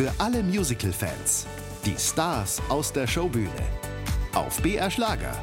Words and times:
Für 0.00 0.14
alle 0.16 0.42
Musical-Fans. 0.42 1.46
Die 1.84 1.94
Stars 1.98 2.62
aus 2.70 2.90
der 2.90 3.06
Showbühne. 3.06 3.50
Auf 4.32 4.62
BR 4.62 4.90
Schlager. 4.90 5.36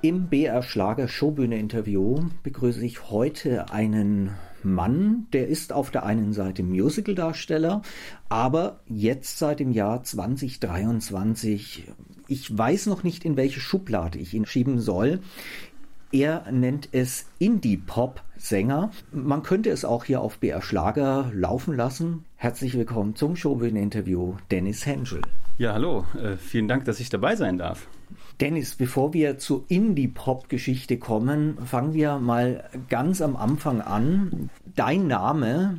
Im 0.00 0.28
BR 0.28 0.62
Schlager 0.62 1.08
Showbühne 1.08 1.58
Interview 1.58 2.20
begrüße 2.44 2.86
ich 2.86 3.10
heute 3.10 3.72
einen 3.72 4.30
Mann, 4.62 5.26
der 5.32 5.48
ist 5.48 5.72
auf 5.72 5.90
der 5.90 6.04
einen 6.04 6.32
Seite 6.32 6.62
Musicaldarsteller, 6.62 7.82
aber 8.28 8.78
jetzt 8.86 9.38
seit 9.38 9.58
dem 9.58 9.72
Jahr 9.72 10.04
2023, 10.04 11.84
ich 12.28 12.58
weiß 12.58 12.86
noch 12.86 13.02
nicht, 13.02 13.24
in 13.24 13.36
welche 13.36 13.58
Schublade 13.58 14.18
ich 14.18 14.34
ihn 14.34 14.46
schieben 14.46 14.78
soll. 14.78 15.18
Er 16.10 16.50
nennt 16.50 16.88
es 16.92 17.26
Indie-Pop-Sänger. 17.38 18.90
Man 19.12 19.42
könnte 19.42 19.68
es 19.68 19.84
auch 19.84 20.04
hier 20.04 20.22
auf 20.22 20.38
BR 20.38 20.62
Schlager 20.62 21.30
laufen 21.34 21.76
lassen. 21.76 22.24
Herzlich 22.36 22.72
willkommen 22.72 23.14
zum 23.14 23.36
Showbühnen-Interview, 23.36 24.36
Dennis 24.50 24.86
Henschel. 24.86 25.20
Ja, 25.58 25.74
hallo. 25.74 26.06
Äh, 26.18 26.38
vielen 26.38 26.66
Dank, 26.66 26.86
dass 26.86 27.00
ich 27.00 27.10
dabei 27.10 27.36
sein 27.36 27.58
darf. 27.58 27.88
Dennis, 28.40 28.76
bevor 28.76 29.12
wir 29.12 29.36
zur 29.36 29.66
Indie-Pop-Geschichte 29.68 30.96
kommen, 30.96 31.58
fangen 31.66 31.92
wir 31.92 32.18
mal 32.18 32.70
ganz 32.88 33.20
am 33.20 33.36
Anfang 33.36 33.82
an. 33.82 34.48
Dein 34.76 35.08
Name 35.08 35.78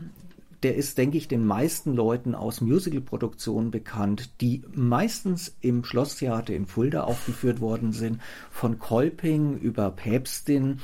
der 0.63 0.76
ist, 0.76 0.98
denke 0.98 1.18
ich, 1.18 1.27
den 1.27 1.45
meisten 1.45 1.95
Leuten 1.95 2.36
aus 2.36 2.62
Musicalproduktionen 2.62 3.72
bekannt, 3.72 4.41
die 4.41 4.63
meistens 4.73 5.55
im 5.62 5.84
Schlosstheater 5.84 6.54
in 6.54 6.66
Fulda 6.66 7.04
aufgeführt 7.04 7.62
worden 7.62 7.91
sind, 7.91 8.20
von 8.52 8.80
Kolping 8.80 9.58
über 9.58 9.91
Päpstin 9.91 10.80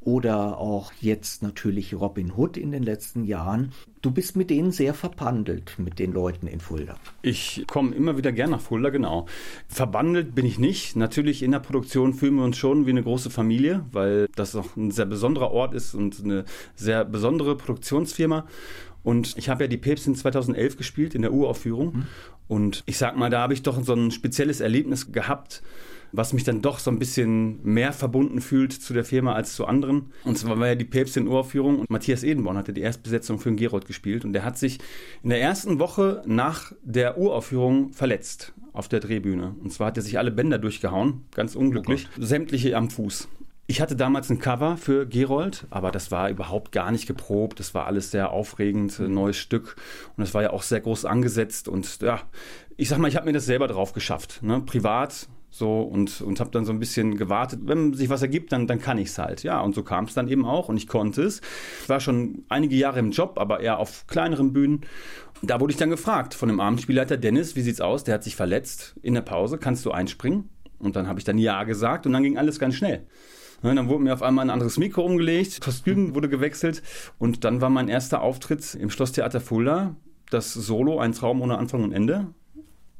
oder 0.00 0.58
auch 0.58 0.92
jetzt 1.00 1.42
natürlich 1.42 1.94
Robin 1.94 2.32
Hood 2.34 2.56
in 2.56 2.70
den 2.70 2.82
letzten 2.82 3.24
Jahren. 3.24 3.72
Du 4.00 4.10
bist 4.10 4.36
mit 4.36 4.48
denen 4.48 4.70
sehr 4.70 4.94
verbandelt, 4.94 5.74
mit 5.76 5.98
den 5.98 6.12
Leuten 6.12 6.46
in 6.46 6.60
Fulda. 6.60 6.96
Ich 7.20 7.64
komme 7.66 7.94
immer 7.94 8.16
wieder 8.16 8.32
gern 8.32 8.50
nach 8.50 8.60
Fulda, 8.60 8.90
genau. 8.90 9.26
Verbandelt 9.66 10.34
bin 10.34 10.46
ich 10.46 10.58
nicht. 10.58 10.96
Natürlich 10.96 11.42
in 11.42 11.50
der 11.50 11.58
Produktion 11.58 12.14
fühlen 12.14 12.36
wir 12.36 12.44
uns 12.44 12.56
schon 12.56 12.86
wie 12.86 12.90
eine 12.90 13.02
große 13.02 13.28
Familie, 13.28 13.84
weil 13.92 14.28
das 14.34 14.54
auch 14.54 14.76
ein 14.76 14.92
sehr 14.92 15.06
besonderer 15.06 15.50
Ort 15.50 15.74
ist 15.74 15.94
und 15.94 16.24
eine 16.24 16.44
sehr 16.76 17.04
besondere 17.04 17.56
Produktionsfirma. 17.56 18.46
Und 19.02 19.36
ich 19.36 19.48
habe 19.48 19.64
ja 19.64 19.68
die 19.68 19.76
Päpstin 19.76 20.14
2011 20.14 20.76
gespielt 20.76 21.14
in 21.14 21.22
der 21.22 21.32
Uraufführung. 21.32 21.94
Mhm. 21.94 22.06
Und 22.48 22.82
ich 22.86 22.98
sag 22.98 23.16
mal, 23.16 23.30
da 23.30 23.40
habe 23.40 23.54
ich 23.54 23.62
doch 23.62 23.82
so 23.82 23.94
ein 23.94 24.10
spezielles 24.10 24.60
Erlebnis 24.60 25.12
gehabt, 25.12 25.62
was 26.12 26.32
mich 26.32 26.44
dann 26.44 26.62
doch 26.62 26.78
so 26.78 26.90
ein 26.90 26.98
bisschen 26.98 27.62
mehr 27.62 27.92
verbunden 27.92 28.40
fühlt 28.40 28.72
zu 28.72 28.94
der 28.94 29.04
Firma 29.04 29.34
als 29.34 29.54
zu 29.54 29.66
anderen. 29.66 30.12
Und 30.24 30.38
zwar 30.38 30.58
war 30.58 30.68
ja 30.68 30.74
die 30.74 30.84
Päpstin 30.84 31.28
Uraufführung 31.28 31.80
und 31.80 31.90
Matthias 31.90 32.22
Edenborn 32.22 32.56
hatte 32.56 32.72
die 32.72 32.80
Erstbesetzung 32.80 33.38
für 33.38 33.50
den 33.50 33.56
Gerold 33.56 33.86
gespielt 33.86 34.24
und 34.24 34.32
der 34.32 34.44
hat 34.44 34.58
sich 34.58 34.78
in 35.22 35.30
der 35.30 35.40
ersten 35.40 35.78
Woche 35.78 36.22
nach 36.26 36.72
der 36.82 37.18
Uraufführung 37.18 37.92
verletzt 37.92 38.54
auf 38.72 38.88
der 38.88 39.00
Drehbühne. 39.00 39.54
Und 39.62 39.72
zwar 39.72 39.88
hat 39.88 39.96
er 39.96 40.02
sich 40.02 40.18
alle 40.18 40.30
Bänder 40.30 40.58
durchgehauen, 40.58 41.24
ganz 41.34 41.56
unglücklich, 41.56 42.08
oh 42.16 42.22
sämtliche 42.22 42.76
am 42.76 42.90
Fuß. 42.90 43.28
Ich 43.70 43.82
hatte 43.82 43.94
damals 43.94 44.30
ein 44.30 44.38
Cover 44.38 44.78
für 44.78 45.06
Gerold, 45.06 45.66
aber 45.68 45.90
das 45.90 46.10
war 46.10 46.30
überhaupt 46.30 46.72
gar 46.72 46.90
nicht 46.90 47.06
geprobt. 47.06 47.60
Das 47.60 47.74
war 47.74 47.84
alles 47.84 48.10
sehr 48.10 48.30
aufregend, 48.30 48.98
ein 48.98 49.12
neues 49.12 49.36
Stück. 49.36 49.76
Und 50.16 50.22
das 50.22 50.32
war 50.32 50.40
ja 50.40 50.50
auch 50.54 50.62
sehr 50.62 50.80
groß 50.80 51.04
angesetzt. 51.04 51.68
Und 51.68 52.00
ja, 52.00 52.22
ich 52.78 52.88
sag 52.88 52.96
mal, 52.96 53.08
ich 53.08 53.16
habe 53.16 53.26
mir 53.26 53.34
das 53.34 53.44
selber 53.44 53.68
drauf 53.68 53.92
geschafft. 53.92 54.42
Ne? 54.42 54.62
Privat 54.62 55.28
so 55.50 55.82
und, 55.82 56.22
und 56.22 56.40
habe 56.40 56.50
dann 56.50 56.64
so 56.64 56.72
ein 56.72 56.78
bisschen 56.78 57.18
gewartet. 57.18 57.60
Wenn 57.64 57.92
sich 57.92 58.08
was 58.08 58.22
ergibt, 58.22 58.52
dann, 58.52 58.66
dann 58.66 58.80
kann 58.80 58.96
ich 58.96 59.08
es 59.08 59.18
halt. 59.18 59.42
Ja, 59.42 59.60
und 59.60 59.74
so 59.74 59.82
kam 59.82 60.06
es 60.06 60.14
dann 60.14 60.28
eben 60.28 60.46
auch 60.46 60.70
und 60.70 60.78
ich 60.78 60.86
konnte 60.86 61.22
es. 61.22 61.42
Ich 61.82 61.90
war 61.90 62.00
schon 62.00 62.46
einige 62.48 62.74
Jahre 62.74 63.00
im 63.00 63.10
Job, 63.10 63.38
aber 63.38 63.60
eher 63.60 63.78
auf 63.78 64.06
kleineren 64.06 64.54
Bühnen. 64.54 64.86
Da 65.42 65.60
wurde 65.60 65.72
ich 65.72 65.78
dann 65.78 65.90
gefragt 65.90 66.32
von 66.32 66.48
dem 66.48 66.60
Abendspielleiter 66.60 67.18
Dennis, 67.18 67.54
wie 67.54 67.60
sieht's 67.60 67.82
aus? 67.82 68.02
Der 68.02 68.14
hat 68.14 68.24
sich 68.24 68.34
verletzt 68.34 68.94
in 69.02 69.12
der 69.12 69.20
Pause. 69.20 69.58
Kannst 69.58 69.84
du 69.84 69.90
einspringen? 69.90 70.48
Und 70.78 70.96
dann 70.96 71.06
habe 71.06 71.18
ich 71.18 71.26
dann 71.26 71.36
Ja 71.36 71.64
gesagt 71.64 72.06
und 72.06 72.14
dann 72.14 72.22
ging 72.22 72.38
alles 72.38 72.58
ganz 72.58 72.74
schnell. 72.74 73.06
Ne, 73.62 73.74
dann 73.74 73.88
wurde 73.88 74.04
mir 74.04 74.14
auf 74.14 74.22
einmal 74.22 74.46
ein 74.46 74.50
anderes 74.50 74.78
Mikro 74.78 75.02
umgelegt, 75.02 75.60
Kostüm 75.60 76.14
wurde 76.14 76.28
gewechselt 76.28 76.82
und 77.18 77.42
dann 77.42 77.60
war 77.60 77.70
mein 77.70 77.88
erster 77.88 78.22
Auftritt 78.22 78.74
im 78.74 78.88
Schlosstheater 78.88 79.40
Fulda, 79.40 79.96
das 80.30 80.54
Solo 80.54 81.00
Ein 81.00 81.12
Traum 81.12 81.40
ohne 81.40 81.58
Anfang 81.58 81.82
und 81.82 81.92
Ende 81.92 82.28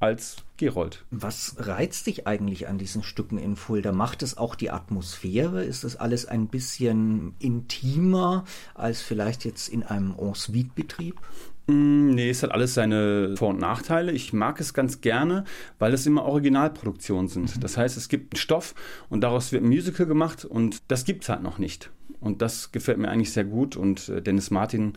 als 0.01 0.37
Gerold. 0.57 1.05
Was 1.11 1.57
reizt 1.59 2.07
dich 2.07 2.27
eigentlich 2.27 2.69
an 2.69 2.79
diesen 2.79 3.03
Stücken 3.03 3.39
in 3.39 3.57
Fulda? 3.57 3.93
Macht 3.93 4.23
es 4.23 4.37
auch 4.37 4.55
die 4.55 4.71
Atmosphäre? 4.71 5.65
Ist 5.65 5.85
das 5.85 5.97
alles 5.97 6.27
ein 6.27 6.49
bisschen 6.49 7.35
intimer 7.39 8.45
als 8.75 9.01
vielleicht 9.01 9.45
jetzt 9.45 9.69
in 9.69 9.83
einem 9.83 10.15
Ensuite-Betrieb? 10.19 11.21
Mm, 11.69 12.15
nee, 12.15 12.31
es 12.31 12.43
hat 12.43 12.51
alles 12.51 12.75
seine 12.75 13.37
Vor- 13.37 13.51
und 13.51 13.61
Nachteile. 13.61 14.13
Ich 14.13 14.33
mag 14.33 14.59
es 14.61 14.73
ganz 14.75 15.01
gerne, 15.01 15.45
weil 15.79 15.93
es 15.93 16.07
immer 16.07 16.25
Originalproduktionen 16.25 17.29
sind. 17.29 17.55
Mhm. 17.57 17.61
Das 17.61 17.77
heißt, 17.77 17.97
es 17.97 18.09
gibt 18.09 18.35
einen 18.35 18.41
Stoff 18.41 18.75
und 19.11 19.21
daraus 19.21 19.53
wird 19.53 19.63
ein 19.63 19.69
Musical 19.69 20.07
gemacht 20.07 20.45
und 20.45 20.83
das 20.89 21.05
gibt 21.05 21.23
es 21.23 21.29
halt 21.29 21.43
noch 21.43 21.59
nicht. 21.59 21.91
Und 22.21 22.43
das 22.43 22.73
gefällt 22.73 22.99
mir 22.99 23.09
eigentlich 23.09 23.33
sehr 23.33 23.45
gut 23.45 23.77
und 23.77 24.09
äh, 24.09 24.23
Dennis 24.23 24.51
Martin 24.51 24.95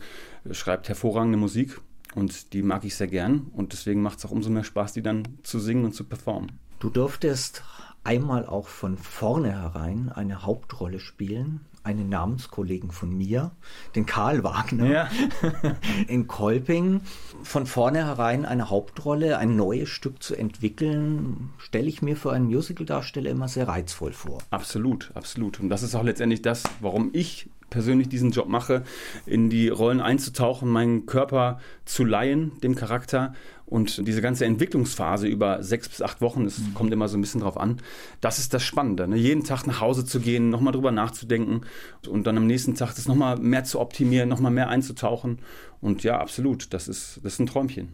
äh, 0.48 0.54
schreibt 0.54 0.88
hervorragende 0.88 1.38
Musik 1.38 1.78
und 2.14 2.52
die 2.52 2.62
mag 2.62 2.84
ich 2.84 2.96
sehr 2.96 3.06
gern 3.06 3.46
und 3.52 3.72
deswegen 3.72 4.02
macht 4.02 4.18
es 4.18 4.24
auch 4.24 4.30
umso 4.30 4.50
mehr 4.50 4.64
Spaß, 4.64 4.94
die 4.94 5.02
dann 5.02 5.28
zu 5.42 5.60
singen 5.60 5.84
und 5.84 5.94
zu 5.94 6.04
performen. 6.04 6.52
Du 6.82 6.90
durftest 6.90 7.62
einmal 8.02 8.44
auch 8.44 8.66
von 8.66 8.98
vornherein 8.98 10.10
eine 10.12 10.42
Hauptrolle 10.42 10.98
spielen, 10.98 11.60
einen 11.84 12.08
Namenskollegen 12.08 12.90
von 12.90 13.16
mir, 13.16 13.52
den 13.94 14.04
Karl 14.04 14.42
Wagner, 14.42 14.86
ja. 14.90 15.08
in 16.08 16.26
Kolping. 16.26 17.02
Von 17.44 17.66
vornherein 17.66 18.44
eine 18.44 18.68
Hauptrolle, 18.68 19.38
ein 19.38 19.54
neues 19.54 19.90
Stück 19.90 20.24
zu 20.24 20.34
entwickeln, 20.34 21.50
stelle 21.58 21.86
ich 21.86 22.02
mir 22.02 22.16
für 22.16 22.32
einen 22.32 22.46
Musicaldarsteller 22.46 23.30
immer 23.30 23.46
sehr 23.46 23.68
reizvoll 23.68 24.12
vor. 24.12 24.38
Absolut, 24.50 25.12
absolut. 25.14 25.60
Und 25.60 25.68
das 25.68 25.84
ist 25.84 25.94
auch 25.94 26.02
letztendlich 26.02 26.42
das, 26.42 26.64
warum 26.80 27.10
ich 27.12 27.48
persönlich 27.70 28.08
diesen 28.08 28.32
Job 28.32 28.48
mache, 28.48 28.82
in 29.24 29.50
die 29.50 29.68
Rollen 29.68 30.00
einzutauchen, 30.00 30.68
meinen 30.68 31.06
Körper 31.06 31.60
zu 31.84 32.04
leihen, 32.04 32.60
dem 32.60 32.74
Charakter 32.74 33.34
und 33.72 34.06
diese 34.06 34.20
ganze 34.20 34.44
Entwicklungsphase 34.44 35.26
über 35.26 35.62
sechs 35.62 35.88
bis 35.88 36.02
acht 36.02 36.20
Wochen, 36.20 36.44
es 36.44 36.58
mhm. 36.58 36.74
kommt 36.74 36.92
immer 36.92 37.08
so 37.08 37.16
ein 37.16 37.22
bisschen 37.22 37.40
drauf 37.40 37.56
an, 37.56 37.78
das 38.20 38.38
ist 38.38 38.52
das 38.52 38.62
Spannende. 38.62 39.08
Ne? 39.08 39.16
Jeden 39.16 39.44
Tag 39.44 39.66
nach 39.66 39.80
Hause 39.80 40.04
zu 40.04 40.20
gehen, 40.20 40.50
nochmal 40.50 40.74
drüber 40.74 40.92
nachzudenken 40.92 41.62
und 42.06 42.26
dann 42.26 42.36
am 42.36 42.46
nächsten 42.46 42.74
Tag 42.74 42.94
das 42.94 43.08
nochmal 43.08 43.38
mehr 43.38 43.64
zu 43.64 43.80
optimieren, 43.80 44.28
nochmal 44.28 44.52
mehr 44.52 44.68
einzutauchen. 44.68 45.38
Und 45.80 46.02
ja, 46.02 46.20
absolut, 46.20 46.74
das 46.74 46.86
ist, 46.86 47.20
das 47.22 47.32
ist 47.32 47.38
ein 47.38 47.46
Träumchen. 47.46 47.88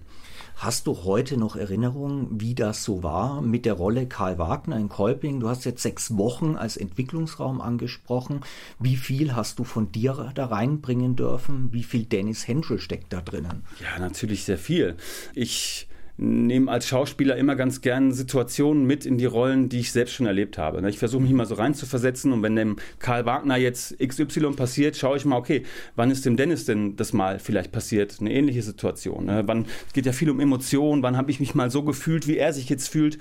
Hast 0.59 0.89
du 0.89 1.05
heute 1.05 1.37
noch 1.37 1.55
Erinnerungen, 1.55 2.41
wie 2.41 2.57
das 2.57 2.83
so 2.83 3.05
war 3.05 3.41
mit 3.43 3.65
der 3.65 3.75
Rolle 3.75 4.09
Karl 4.09 4.39
Wagner 4.39 4.77
in 4.77 4.89
Kolping? 4.89 5.39
Du 5.39 5.49
hast 5.49 5.65
jetzt 5.65 5.85
sechs 5.85 6.17
Wochen 6.17 6.57
als 6.57 6.77
Entwicklungsraum 6.77 7.61
angesprochen. 7.61 8.41
Wie 8.81 8.97
viel 8.97 9.37
hast 9.37 9.61
du 9.61 9.65
von 9.65 9.93
dir 9.93 10.33
da 10.35 10.47
reinbringen 10.47 11.15
dürfen? 11.15 11.73
Wie 11.73 11.85
viel 11.85 12.07
Dennis 12.07 12.49
Henschel 12.49 12.81
steckt 12.81 13.13
da 13.13 13.21
drinnen? 13.21 13.63
Ja, 13.81 14.01
natürlich 14.01 14.43
sehr 14.43 14.59
viel. 14.59 14.97
Ich 15.33 15.88
nehme 16.19 16.71
als 16.71 16.89
Schauspieler 16.89 17.37
immer 17.37 17.55
ganz 17.55 17.81
gern 17.81 18.13
Situationen 18.13 18.85
mit 18.85 19.07
in 19.07 19.19
die 19.19 19.25
Rollen, 19.25 19.69
die 19.69 19.79
ich 19.79 19.93
selbst 19.93 20.15
schon 20.15 20.27
erlebt 20.27 20.59
habe. 20.59 20.87
Ich 20.89 20.99
versuche 20.99 21.23
mich 21.23 21.33
mal 21.33 21.47
so 21.47 21.55
rein 21.55 21.75
zu 21.75 21.87
versetzen 21.87 22.33
und 22.33 22.43
wenn 22.43 22.57
dem 22.57 22.77
Karl 22.99 23.25
Wagner 23.25 23.57
jetzt 23.57 23.97
XY 23.99 24.53
passiert, 24.57 24.97
schaue 24.97 25.17
ich 25.17 25.25
mal, 25.25 25.37
okay, 25.37 25.63
wann 25.95 26.11
ist 26.11 26.27
dem 26.27 26.37
Dennis 26.37 26.65
denn 26.65 26.97
das 26.97 27.13
mal 27.13 27.39
vielleicht 27.39 27.71
passiert? 27.71 28.17
Eine 28.21 28.33
ähnliche 28.33 28.63
Situation. 28.63 29.27
Ne? 29.27 29.45
Wann, 29.47 29.67
es 29.87 29.93
geht 29.93 30.07
ja 30.07 30.13
viel 30.13 30.29
um 30.29 30.41
Emotionen, 30.41 31.03
wann 31.05 31.17
habe 31.17 31.31
ich 31.31 31.39
mich 31.39 31.55
mal 31.55 31.71
so 31.71 31.85
gefühlt, 31.85 32.27
wie 32.27 32.37
er 32.37 32.53
sich 32.53 32.69
jetzt 32.69 32.89
fühlt. 32.89 33.19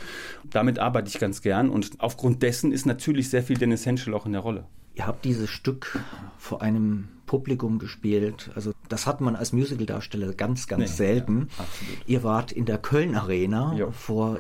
Damit 0.50 0.80
arbeite 0.80 1.08
ich 1.08 1.20
ganz 1.20 1.44
gern 1.44 1.70
und 1.70 1.92
aufgrund 2.00 2.42
dessen 2.42 2.72
ist 2.72 2.88
natürlich 2.88 3.30
sehr 3.30 3.44
viel 3.44 3.58
Dennis 3.58 3.86
Henschel 3.86 4.16
auch 4.16 4.26
in 4.26 4.32
der 4.32 4.42
Rolle. 4.42 4.66
Ihr 4.98 5.06
habt 5.06 5.26
dieses 5.26 5.52
Stück 5.52 6.00
vor 6.40 6.64
einem 6.64 7.10
Publikum 7.28 7.78
gespielt. 7.78 8.50
Also 8.56 8.72
das 8.90 9.06
hat 9.06 9.22
man 9.22 9.36
als 9.36 9.54
Musicaldarsteller 9.54 10.34
ganz, 10.34 10.68
ganz 10.68 10.82
nee, 10.82 10.88
selten. 10.88 11.50
Ja, 11.60 11.66
Ihr 12.08 12.24
wart 12.24 12.52
in 12.52 12.66
der 12.66 12.80
Köln 12.80 13.14
Arena 13.14 13.76
jo. 13.78 13.92
vor 13.92 14.40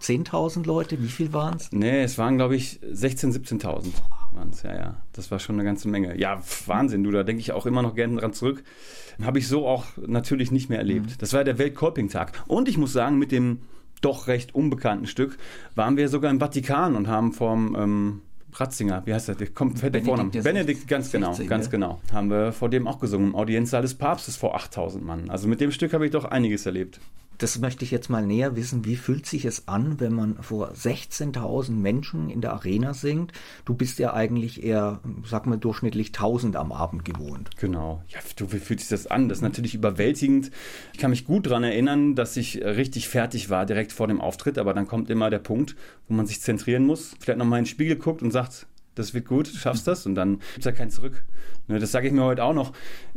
10.000 0.00 0.64
Leute. 0.64 1.02
Wie 1.02 1.08
viel 1.08 1.34
waren 1.34 1.56
es? 1.56 1.72
Nee, 1.72 2.04
es 2.04 2.16
waren, 2.16 2.38
glaube 2.38 2.56
ich, 2.56 2.80
16.000, 2.90 3.60
17.000 3.60 3.86
waren 4.32 4.48
es. 4.50 4.62
Ja, 4.62 4.74
ja. 4.74 4.96
Das 5.12 5.30
war 5.30 5.40
schon 5.40 5.56
eine 5.56 5.64
ganze 5.64 5.88
Menge. 5.88 6.18
Ja, 6.18 6.40
Wahnsinn, 6.64 7.04
du. 7.04 7.10
Da 7.10 7.22
denke 7.22 7.40
ich 7.40 7.52
auch 7.52 7.66
immer 7.66 7.82
noch 7.82 7.94
gerne 7.94 8.18
dran 8.18 8.32
zurück. 8.32 8.62
Habe 9.22 9.38
ich 9.38 9.46
so 9.46 9.66
auch 9.66 9.84
natürlich 10.06 10.50
nicht 10.50 10.70
mehr 10.70 10.78
erlebt. 10.78 11.06
Mhm. 11.06 11.14
Das 11.18 11.34
war 11.34 11.44
der 11.44 11.58
Weltkolping-Tag. 11.58 12.44
Und 12.46 12.68
ich 12.68 12.78
muss 12.78 12.94
sagen, 12.94 13.18
mit 13.18 13.30
dem 13.30 13.58
doch 14.00 14.26
recht 14.26 14.54
unbekannten 14.54 15.06
Stück 15.06 15.36
waren 15.74 15.98
wir 15.98 16.08
sogar 16.08 16.30
im 16.30 16.38
Vatikan 16.38 16.96
und 16.96 17.08
haben 17.08 17.32
vom 17.32 17.76
ähm, 17.76 18.22
Ratzinger, 18.52 19.02
wie 19.04 19.14
heißt 19.14 19.28
der? 19.28 19.34
der 19.34 19.48
kommt 19.48 19.78
fette 19.78 20.02
Vorname. 20.02 20.30
Benedikt, 20.30 20.88
ganz 20.88 21.10
60, 21.10 21.20
genau, 21.20 21.48
ganz 21.48 21.70
genau. 21.70 22.00
Haben 22.12 22.30
wir 22.30 22.52
vor 22.52 22.68
dem 22.68 22.86
auch 22.86 22.98
gesungen, 22.98 23.28
im 23.28 23.34
Audienzsaal 23.34 23.82
des 23.82 23.94
Papstes 23.94 24.36
vor 24.36 24.54
8000 24.54 25.04
Mann. 25.04 25.30
Also 25.30 25.48
mit 25.48 25.60
dem 25.60 25.70
Stück 25.70 25.92
habe 25.92 26.06
ich 26.06 26.12
doch 26.12 26.24
einiges 26.24 26.66
erlebt. 26.66 27.00
Das 27.38 27.58
möchte 27.60 27.84
ich 27.84 27.92
jetzt 27.92 28.10
mal 28.10 28.26
näher 28.26 28.56
wissen. 28.56 28.84
Wie 28.84 28.96
fühlt 28.96 29.24
sich 29.24 29.44
es 29.44 29.68
an, 29.68 30.00
wenn 30.00 30.12
man 30.12 30.42
vor 30.42 30.72
16.000 30.72 31.70
Menschen 31.70 32.30
in 32.30 32.40
der 32.40 32.52
Arena 32.52 32.94
singt? 32.94 33.32
Du 33.64 33.74
bist 33.74 34.00
ja 34.00 34.12
eigentlich 34.12 34.64
eher, 34.64 35.00
sag 35.24 35.46
mal, 35.46 35.56
durchschnittlich 35.56 36.08
1000 36.08 36.56
am 36.56 36.72
Abend 36.72 37.04
gewohnt. 37.04 37.50
Genau. 37.58 38.02
Ja, 38.08 38.18
du, 38.36 38.52
wie 38.52 38.58
fühlt 38.58 38.80
sich 38.80 38.88
das 38.88 39.06
an? 39.06 39.28
Das 39.28 39.38
ist 39.38 39.42
natürlich 39.42 39.74
überwältigend. 39.74 40.50
Ich 40.92 40.98
kann 40.98 41.10
mich 41.10 41.24
gut 41.24 41.46
daran 41.46 41.62
erinnern, 41.62 42.16
dass 42.16 42.36
ich 42.36 42.62
richtig 42.62 43.08
fertig 43.08 43.50
war 43.50 43.66
direkt 43.66 43.92
vor 43.92 44.08
dem 44.08 44.20
Auftritt, 44.20 44.58
aber 44.58 44.74
dann 44.74 44.88
kommt 44.88 45.08
immer 45.08 45.30
der 45.30 45.38
Punkt, 45.38 45.76
wo 46.08 46.14
man 46.14 46.26
sich 46.26 46.40
zentrieren 46.40 46.84
muss, 46.84 47.14
vielleicht 47.20 47.38
nochmal 47.38 47.60
in 47.60 47.64
den 47.64 47.70
Spiegel 47.70 47.96
guckt 47.96 48.22
und 48.22 48.32
sagt, 48.32 48.66
das 48.98 49.14
wird 49.14 49.26
gut, 49.26 49.52
du 49.52 49.56
schaffst 49.56 49.86
das 49.86 50.06
und 50.06 50.16
dann 50.16 50.38
gibt 50.38 50.58
es 50.58 50.64
ja 50.64 50.72
kein 50.72 50.90
Zurück. 50.90 51.24
Ne, 51.68 51.78
das 51.78 51.92
sage 51.92 52.08
ich 52.08 52.12
mir 52.12 52.24
heute 52.24 52.42
auch 52.42 52.54
noch. 52.54 52.72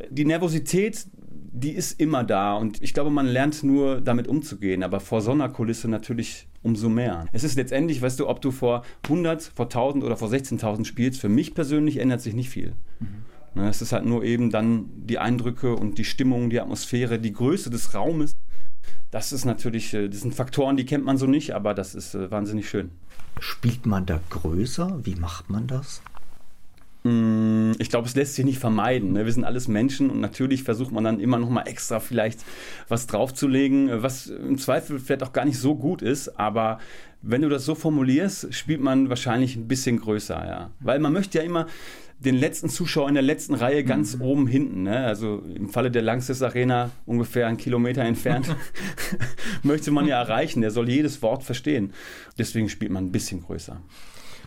Die 0.09 0.25
Nervosität, 0.25 1.07
die 1.53 1.71
ist 1.71 2.00
immer 2.00 2.24
da 2.24 2.56
und 2.56 2.81
ich 2.81 2.94
glaube, 2.94 3.09
man 3.09 3.27
lernt 3.27 3.63
nur 3.63 4.00
damit 4.01 4.27
umzugehen, 4.27 4.83
aber 4.83 5.00
vor 5.00 5.21
so 5.21 5.31
einer 5.31 5.50
Kulisse 5.50 5.89
natürlich 5.89 6.48
umso 6.63 6.89
mehr. 6.89 7.25
Es 7.33 7.44
ist 7.44 7.56
letztendlich, 7.56 8.01
weißt 8.01 8.19
du, 8.19 8.30
ob 8.30 8.42
du 8.42 8.51
vor 8.51 8.83
100, 9.03 9.44
vor 9.44 9.65
1000 9.65 10.03
oder 10.03 10.15
vor 10.15 10.30
16.000 10.30 10.86
spielst, 10.86 11.19
für 11.19 11.30
mich 11.30 11.53
persönlich 11.53 11.98
ändert 11.98 12.21
sich 12.21 12.33
nicht 12.33 12.50
viel. 12.50 12.74
Mhm. 13.00 13.63
Es 13.63 13.81
ist 13.81 13.92
halt 13.92 14.06
nur 14.06 14.24
eben 14.24 14.50
dann 14.50 14.86
die 14.95 15.19
Eindrücke 15.19 15.75
und 15.75 15.98
die 15.98 16.06
Stimmung, 16.06 16.50
die 16.50 16.62
Atmosphäre, 16.62 17.19
die 17.19 17.33
Größe 17.33 17.69
des 17.69 17.94
Raumes. 17.94 18.33
Das 19.09 19.33
ist 19.33 19.44
natürlich, 19.44 19.94
äh, 19.94 20.07
das 20.07 20.21
sind 20.21 20.33
Faktoren, 20.33 20.77
die 20.77 20.86
kennt 20.86 21.04
man 21.04 21.18
so 21.18 21.27
nicht, 21.27 21.54
aber 21.54 21.74
das 21.74 21.94
ist 21.94 22.15
äh, 22.15 22.31
wahnsinnig 22.31 22.69
schön. 22.69 22.92
Spielt 23.39 23.86
man 23.86 24.06
da 24.06 24.21
größer? 24.30 25.01
Wie 25.04 25.15
macht 25.15 25.50
man 25.50 25.68
das? 25.68 26.01
Mm, 27.03 27.71
ich 27.80 27.89
glaube, 27.89 28.07
es 28.07 28.15
lässt 28.15 28.36
sich 28.36 28.45
nicht 28.45 28.59
vermeiden. 28.59 29.13
Ne? 29.13 29.25
Wir 29.25 29.31
sind 29.31 29.44
alles 29.44 29.68
Menschen 29.68 30.09
und 30.09 30.19
natürlich 30.19 30.63
versucht 30.63 30.92
man 30.92 31.03
dann 31.03 31.19
immer 31.19 31.39
noch 31.39 31.50
mal 31.50 31.63
extra 31.63 32.00
vielleicht 32.00 32.42
was 32.88 33.07
draufzulegen, 33.07 34.03
was 34.03 34.27
im 34.27 34.57
Zweifel 34.57 35.00
vielleicht 35.00 35.24
auch 35.24 35.33
gar 35.33 35.45
nicht 35.45 35.57
so 35.57 35.75
gut 35.75 36.01
ist. 36.01 36.39
Aber 36.39 36.80
wenn 37.21 37.42
du 37.42 37.50
das 37.50 37.65
so 37.65 37.75
formulierst, 37.75 38.53
spielt 38.53 38.81
man 38.81 39.09
wahrscheinlich 39.09 39.56
ein 39.56 39.68
bisschen 39.68 40.00
größer, 40.00 40.45
ja. 40.45 40.71
Weil 40.80 41.00
man 41.00 41.13
möchte 41.13 41.39
ja 41.39 41.44
immer 41.44 41.68
den 42.19 42.36
letzten 42.36 42.69
Zuschauer 42.69 43.07
in 43.07 43.15
der 43.15 43.24
letzten 43.24 43.56
Reihe 43.56 43.83
ganz 43.83 44.18
mhm. 44.18 44.21
oben 44.21 44.47
hinten, 44.47 44.83
ne? 44.83 45.06
also 45.06 45.39
im 45.56 45.69
Falle 45.69 45.89
der 45.89 46.04
Langsys 46.04 46.44
Arena 46.44 46.92
ungefähr 47.07 47.47
einen 47.47 47.57
Kilometer 47.57 48.04
entfernt, 48.04 48.56
möchte 49.63 49.89
man 49.89 50.07
ja 50.07 50.21
erreichen. 50.21 50.62
Der 50.62 50.69
soll 50.69 50.88
jedes 50.88 51.21
Wort 51.24 51.44
verstehen. 51.44 51.94
Deswegen 52.38 52.69
spielt 52.69 52.92
man 52.92 53.06
ein 53.06 53.12
bisschen 53.12 53.42
größer. 53.42 53.81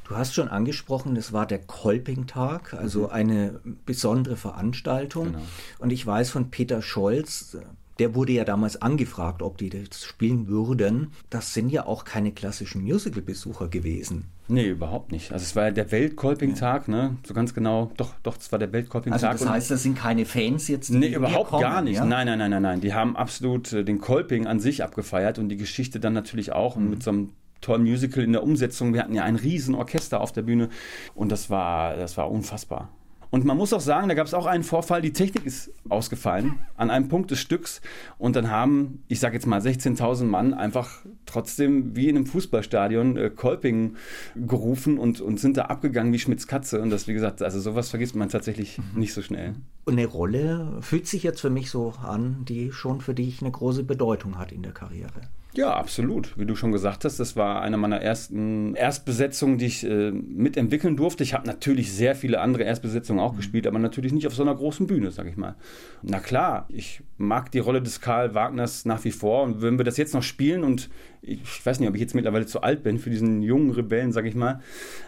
Du 0.04 0.16
hast 0.16 0.34
schon 0.34 0.48
angesprochen, 0.48 1.16
es 1.16 1.32
war 1.32 1.46
der 1.46 1.60
Kolping-Tag, 1.60 2.74
also 2.74 3.04
mhm. 3.04 3.10
eine 3.10 3.60
besondere 3.86 4.36
Veranstaltung. 4.36 5.32
Genau. 5.32 5.42
Und 5.78 5.92
ich 5.92 6.06
weiß 6.06 6.30
von 6.30 6.50
Peter 6.50 6.82
Scholz, 6.82 7.56
der 7.98 8.14
wurde 8.14 8.32
ja 8.32 8.44
damals 8.44 8.80
angefragt, 8.82 9.40
ob 9.40 9.56
die 9.56 9.70
das 9.70 10.04
spielen 10.04 10.48
würden. 10.48 11.12
Das 11.30 11.54
sind 11.54 11.70
ja 11.70 11.86
auch 11.86 12.04
keine 12.04 12.32
klassischen 12.32 12.82
Musical-Besucher 12.82 13.68
gewesen. 13.68 14.26
Nee, 14.48 14.68
überhaupt 14.68 15.12
nicht. 15.12 15.32
Also 15.32 15.44
es 15.44 15.56
war 15.56 15.66
ja 15.66 15.70
der 15.70 15.90
Weltkolping-Tag, 15.90 16.88
ne? 16.88 17.16
So 17.24 17.32
ganz 17.32 17.54
genau. 17.54 17.92
Doch, 17.96 18.14
doch, 18.22 18.36
es 18.36 18.50
war 18.52 18.58
der 18.58 18.72
Weltkolping-Tag. 18.72 19.22
Also 19.22 19.44
das 19.44 19.52
heißt, 19.52 19.70
das 19.70 19.82
sind 19.84 19.96
keine 19.96 20.26
Fans 20.26 20.68
jetzt? 20.68 20.88
Die 20.90 20.96
nee, 20.96 21.14
überhaupt 21.14 21.50
kommen, 21.50 21.62
gar 21.62 21.82
nicht. 21.82 21.96
Ja? 21.96 22.04
Nein, 22.04 22.26
nein, 22.26 22.38
nein, 22.38 22.50
nein, 22.50 22.62
nein. 22.62 22.80
Die 22.80 22.92
haben 22.92 23.16
absolut 23.16 23.72
äh, 23.72 23.84
den 23.84 24.00
Kolping 24.00 24.46
an 24.46 24.60
sich 24.60 24.82
abgefeiert 24.82 25.38
und 25.38 25.48
die 25.48 25.56
Geschichte 25.56 26.00
dann 26.00 26.12
natürlich 26.12 26.52
auch 26.52 26.76
mhm. 26.76 26.90
mit 26.90 27.02
so 27.02 27.10
einem 27.10 27.30
tollen 27.64 27.82
Musical 27.82 28.22
in 28.22 28.32
der 28.32 28.42
Umsetzung. 28.42 28.92
Wir 28.92 29.00
hatten 29.00 29.14
ja 29.14 29.24
ein 29.24 29.36
riesen 29.36 29.74
Orchester 29.74 30.20
auf 30.20 30.32
der 30.32 30.42
Bühne 30.42 30.68
und 31.14 31.32
das 31.32 31.50
war, 31.50 31.96
das 31.96 32.16
war 32.16 32.30
unfassbar. 32.30 32.90
Und 33.34 33.44
man 33.44 33.56
muss 33.56 33.72
auch 33.72 33.80
sagen, 33.80 34.08
da 34.08 34.14
gab 34.14 34.28
es 34.28 34.32
auch 34.32 34.46
einen 34.46 34.62
Vorfall, 34.62 35.02
die 35.02 35.12
Technik 35.12 35.44
ist 35.44 35.72
ausgefallen 35.88 36.60
an 36.76 36.88
einem 36.88 37.08
Punkt 37.08 37.32
des 37.32 37.40
Stücks 37.40 37.80
und 38.16 38.36
dann 38.36 38.48
haben, 38.48 39.02
ich 39.08 39.18
sage 39.18 39.34
jetzt 39.34 39.44
mal 39.44 39.58
16.000 39.58 40.22
Mann 40.26 40.54
einfach 40.54 41.04
trotzdem 41.26 41.96
wie 41.96 42.08
in 42.08 42.14
einem 42.14 42.26
Fußballstadion 42.26 43.16
äh, 43.16 43.30
Kolping 43.30 43.96
gerufen 44.36 44.98
und, 44.98 45.20
und 45.20 45.40
sind 45.40 45.56
da 45.56 45.62
abgegangen 45.62 46.12
wie 46.12 46.20
Schmitz 46.20 46.46
Katze 46.46 46.80
und 46.80 46.90
das, 46.90 47.08
wie 47.08 47.12
gesagt, 47.12 47.42
also 47.42 47.58
sowas 47.58 47.90
vergisst 47.90 48.14
man 48.14 48.28
tatsächlich 48.28 48.78
mhm. 48.78 49.00
nicht 49.00 49.12
so 49.12 49.20
schnell. 49.20 49.56
Und 49.84 49.94
eine 49.94 50.06
Rolle 50.06 50.78
fühlt 50.80 51.08
sich 51.08 51.24
jetzt 51.24 51.40
für 51.40 51.50
mich 51.50 51.70
so 51.70 51.92
an, 52.04 52.44
die 52.48 52.70
schon 52.70 53.00
für 53.00 53.14
dich 53.14 53.40
eine 53.40 53.50
große 53.50 53.82
Bedeutung 53.82 54.38
hat 54.38 54.52
in 54.52 54.62
der 54.62 54.70
Karriere. 54.70 55.22
Ja, 55.56 55.72
absolut. 55.74 56.36
Wie 56.36 56.46
du 56.46 56.56
schon 56.56 56.72
gesagt 56.72 57.04
hast, 57.04 57.20
das 57.20 57.36
war 57.36 57.62
eine 57.62 57.76
meiner 57.76 58.00
ersten 58.00 58.74
Erstbesetzungen, 58.74 59.56
die 59.56 59.66
ich 59.66 59.84
äh, 59.84 60.10
mitentwickeln 60.10 60.96
durfte. 60.96 61.22
Ich 61.22 61.32
habe 61.32 61.46
natürlich 61.46 61.92
sehr 61.92 62.16
viele 62.16 62.40
andere 62.40 62.64
Erstbesetzungen 62.64 63.22
auch 63.22 63.32
mhm. 63.32 63.36
gespielt, 63.36 63.66
aber 63.68 63.78
natürlich 63.78 64.12
nicht 64.12 64.26
auf 64.26 64.34
so 64.34 64.42
einer 64.42 64.54
großen 64.56 64.88
Bühne, 64.88 65.12
sage 65.12 65.30
ich 65.30 65.36
mal. 65.36 65.54
Na 66.02 66.18
klar, 66.18 66.66
ich 66.68 67.02
mag 67.18 67.52
die 67.52 67.60
Rolle 67.60 67.80
des 67.80 68.00
Karl 68.00 68.34
Wagners 68.34 68.84
nach 68.84 69.04
wie 69.04 69.12
vor 69.12 69.44
und 69.44 69.62
wenn 69.62 69.78
wir 69.78 69.84
das 69.84 69.96
jetzt 69.96 70.12
noch 70.12 70.24
spielen 70.24 70.64
und 70.64 70.90
ich, 71.22 71.64
weiß 71.64 71.78
nicht, 71.78 71.88
ob 71.88 71.94
ich 71.94 72.00
jetzt 72.00 72.16
mittlerweile 72.16 72.46
zu 72.46 72.62
alt 72.62 72.82
bin 72.82 72.98
für 72.98 73.10
diesen 73.10 73.40
jungen 73.40 73.70
Rebellen, 73.70 74.12
sage 74.12 74.28
ich 74.28 74.34
mal, 74.34 74.60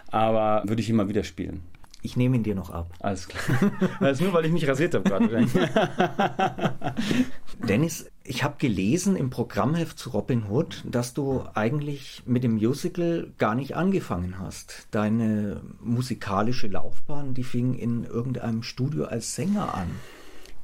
aber 0.08 0.62
würde 0.66 0.80
ich 0.80 0.88
immer 0.88 1.08
wieder 1.08 1.24
spielen. 1.24 1.62
Ich 2.06 2.16
nehme 2.16 2.36
ihn 2.36 2.44
dir 2.44 2.54
noch 2.54 2.70
ab. 2.70 2.94
Alles 3.00 3.26
klar. 3.26 3.72
Das 4.00 4.12
ist 4.12 4.20
nur, 4.20 4.32
weil 4.32 4.44
ich 4.44 4.52
mich 4.52 4.68
rasiert 4.68 4.94
habe 4.94 5.10
gerade. 5.10 5.26
Dennis, 7.68 8.08
ich 8.22 8.44
habe 8.44 8.54
gelesen 8.58 9.16
im 9.16 9.28
Programmheft 9.28 9.98
zu 9.98 10.10
Robin 10.10 10.44
Hood, 10.48 10.84
dass 10.88 11.14
du 11.14 11.42
eigentlich 11.54 12.22
mit 12.24 12.44
dem 12.44 12.54
Musical 12.54 13.32
gar 13.38 13.56
nicht 13.56 13.74
angefangen 13.74 14.38
hast. 14.38 14.86
Deine 14.92 15.62
musikalische 15.80 16.68
Laufbahn, 16.68 17.34
die 17.34 17.42
fing 17.42 17.74
in 17.74 18.04
irgendeinem 18.04 18.62
Studio 18.62 19.06
als 19.06 19.34
Sänger 19.34 19.74
an. 19.74 19.88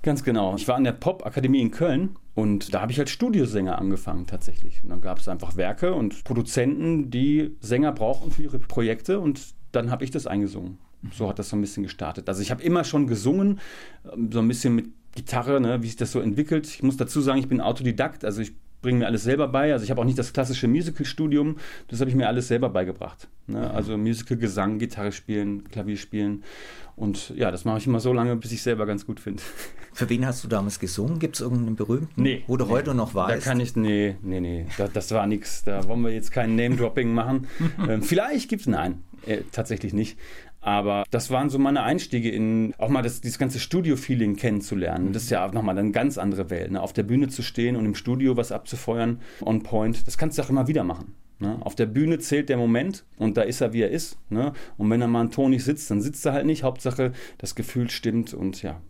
Ganz 0.02 0.22
genau. 0.22 0.54
Ich 0.54 0.68
war 0.68 0.76
an 0.76 0.84
der 0.84 0.92
Popakademie 0.92 1.60
in 1.60 1.72
Köln 1.72 2.14
und 2.36 2.72
da 2.72 2.82
habe 2.82 2.92
ich 2.92 3.00
als 3.00 3.10
Studiosänger 3.10 3.78
angefangen 3.78 4.28
tatsächlich. 4.28 4.80
Und 4.84 4.90
dann 4.90 5.00
gab 5.00 5.18
es 5.18 5.26
einfach 5.26 5.56
Werke 5.56 5.92
und 5.92 6.22
Produzenten, 6.22 7.10
die 7.10 7.56
Sänger 7.58 7.90
brauchen 7.90 8.30
für 8.30 8.44
ihre 8.44 8.60
Projekte 8.60 9.18
und 9.18 9.54
dann 9.72 9.90
habe 9.90 10.04
ich 10.04 10.12
das 10.12 10.28
eingesungen 10.28 10.78
so 11.10 11.28
hat 11.28 11.38
das 11.38 11.48
so 11.48 11.56
ein 11.56 11.60
bisschen 11.60 11.82
gestartet. 11.82 12.28
Also 12.28 12.42
ich 12.42 12.50
habe 12.50 12.62
immer 12.62 12.84
schon 12.84 13.06
gesungen, 13.06 13.60
ähm, 14.12 14.30
so 14.32 14.38
ein 14.38 14.48
bisschen 14.48 14.74
mit 14.74 14.90
Gitarre, 15.14 15.60
ne, 15.60 15.82
wie 15.82 15.86
sich 15.86 15.96
das 15.96 16.12
so 16.12 16.20
entwickelt. 16.20 16.66
Ich 16.66 16.82
muss 16.82 16.96
dazu 16.96 17.20
sagen, 17.20 17.38
ich 17.38 17.48
bin 17.48 17.60
Autodidakt, 17.60 18.24
also 18.24 18.40
ich 18.40 18.52
bringe 18.80 19.00
mir 19.00 19.06
alles 19.06 19.22
selber 19.22 19.48
bei. 19.48 19.72
Also 19.72 19.84
ich 19.84 19.90
habe 19.90 20.00
auch 20.00 20.04
nicht 20.04 20.18
das 20.18 20.32
klassische 20.32 20.68
Musical-Studium, 20.68 21.56
das 21.88 22.00
habe 22.00 22.10
ich 22.10 22.16
mir 22.16 22.26
alles 22.26 22.48
selber 22.48 22.68
beigebracht. 22.68 23.28
Ne? 23.46 23.70
Also 23.70 23.96
Musical-Gesang, 23.96 24.78
Gitarre 24.78 25.12
spielen, 25.12 25.64
Klavier 25.68 25.96
spielen. 25.96 26.42
Und 26.96 27.30
ja, 27.36 27.50
das 27.50 27.64
mache 27.64 27.78
ich 27.78 27.86
immer 27.86 28.00
so 28.00 28.12
lange, 28.12 28.36
bis 28.36 28.52
ich 28.52 28.62
selber 28.62 28.84
ganz 28.84 29.06
gut 29.06 29.20
finde. 29.20 29.42
Für 29.94 30.08
wen 30.08 30.26
hast 30.26 30.42
du 30.42 30.48
damals 30.48 30.78
gesungen? 30.78 31.18
Gibt 31.18 31.36
es 31.36 31.42
irgendeinen 31.42 31.76
berühmten, 31.76 32.22
nee, 32.22 32.44
wo 32.46 32.56
du 32.56 32.64
nee, 32.64 32.70
heute 32.70 32.94
noch 32.94 33.14
weißt? 33.14 33.46
Da 33.46 33.50
kann 33.50 33.60
ich, 33.60 33.76
nee, 33.76 34.16
nee, 34.22 34.40
nee, 34.40 34.66
da, 34.78 34.88
das 34.88 35.10
war 35.10 35.26
nichts. 35.26 35.64
Da 35.64 35.86
wollen 35.86 36.00
wir 36.00 36.10
jetzt 36.10 36.32
kein 36.32 36.56
Name-Dropping 36.56 37.12
machen. 37.12 37.46
ähm, 37.88 38.02
vielleicht 38.02 38.48
gibt 38.48 38.62
es, 38.62 38.68
nein, 38.68 39.02
äh, 39.26 39.42
tatsächlich 39.52 39.92
nicht. 39.92 40.18
Aber 40.62 41.04
das 41.10 41.30
waren 41.30 41.50
so 41.50 41.58
meine 41.58 41.82
Einstiege 41.82 42.30
in 42.30 42.72
auch 42.78 42.88
mal 42.88 43.02
das, 43.02 43.20
dieses 43.20 43.38
ganze 43.38 43.58
Studio-Feeling 43.58 44.36
kennenzulernen. 44.36 45.12
Das 45.12 45.24
ist 45.24 45.30
ja 45.30 45.46
nochmal 45.48 45.76
eine 45.76 45.90
ganz 45.90 46.18
andere 46.18 46.50
Welt. 46.50 46.70
Ne? 46.70 46.80
Auf 46.80 46.92
der 46.92 47.02
Bühne 47.02 47.28
zu 47.28 47.42
stehen 47.42 47.76
und 47.76 47.84
im 47.84 47.96
Studio 47.96 48.36
was 48.36 48.52
abzufeuern, 48.52 49.20
on 49.44 49.64
point, 49.64 50.06
das 50.06 50.16
kannst 50.16 50.38
du 50.38 50.42
auch 50.42 50.50
immer 50.50 50.68
wieder 50.68 50.84
machen. 50.84 51.14
Ne? 51.40 51.56
Auf 51.60 51.74
der 51.74 51.86
Bühne 51.86 52.20
zählt 52.20 52.48
der 52.48 52.56
Moment 52.56 53.04
und 53.18 53.36
da 53.36 53.42
ist 53.42 53.60
er, 53.60 53.72
wie 53.72 53.82
er 53.82 53.90
ist. 53.90 54.16
Ne? 54.30 54.52
Und 54.78 54.88
wenn 54.88 55.00
er 55.00 55.08
mal 55.08 55.22
ein 55.22 55.30
Ton 55.32 55.50
nicht 55.50 55.64
sitzt, 55.64 55.90
dann 55.90 56.00
sitzt 56.00 56.24
er 56.24 56.32
halt 56.32 56.46
nicht. 56.46 56.62
Hauptsache, 56.62 57.12
das 57.38 57.56
Gefühl 57.56 57.90
stimmt 57.90 58.32
und 58.32 58.62
ja, 58.62 58.80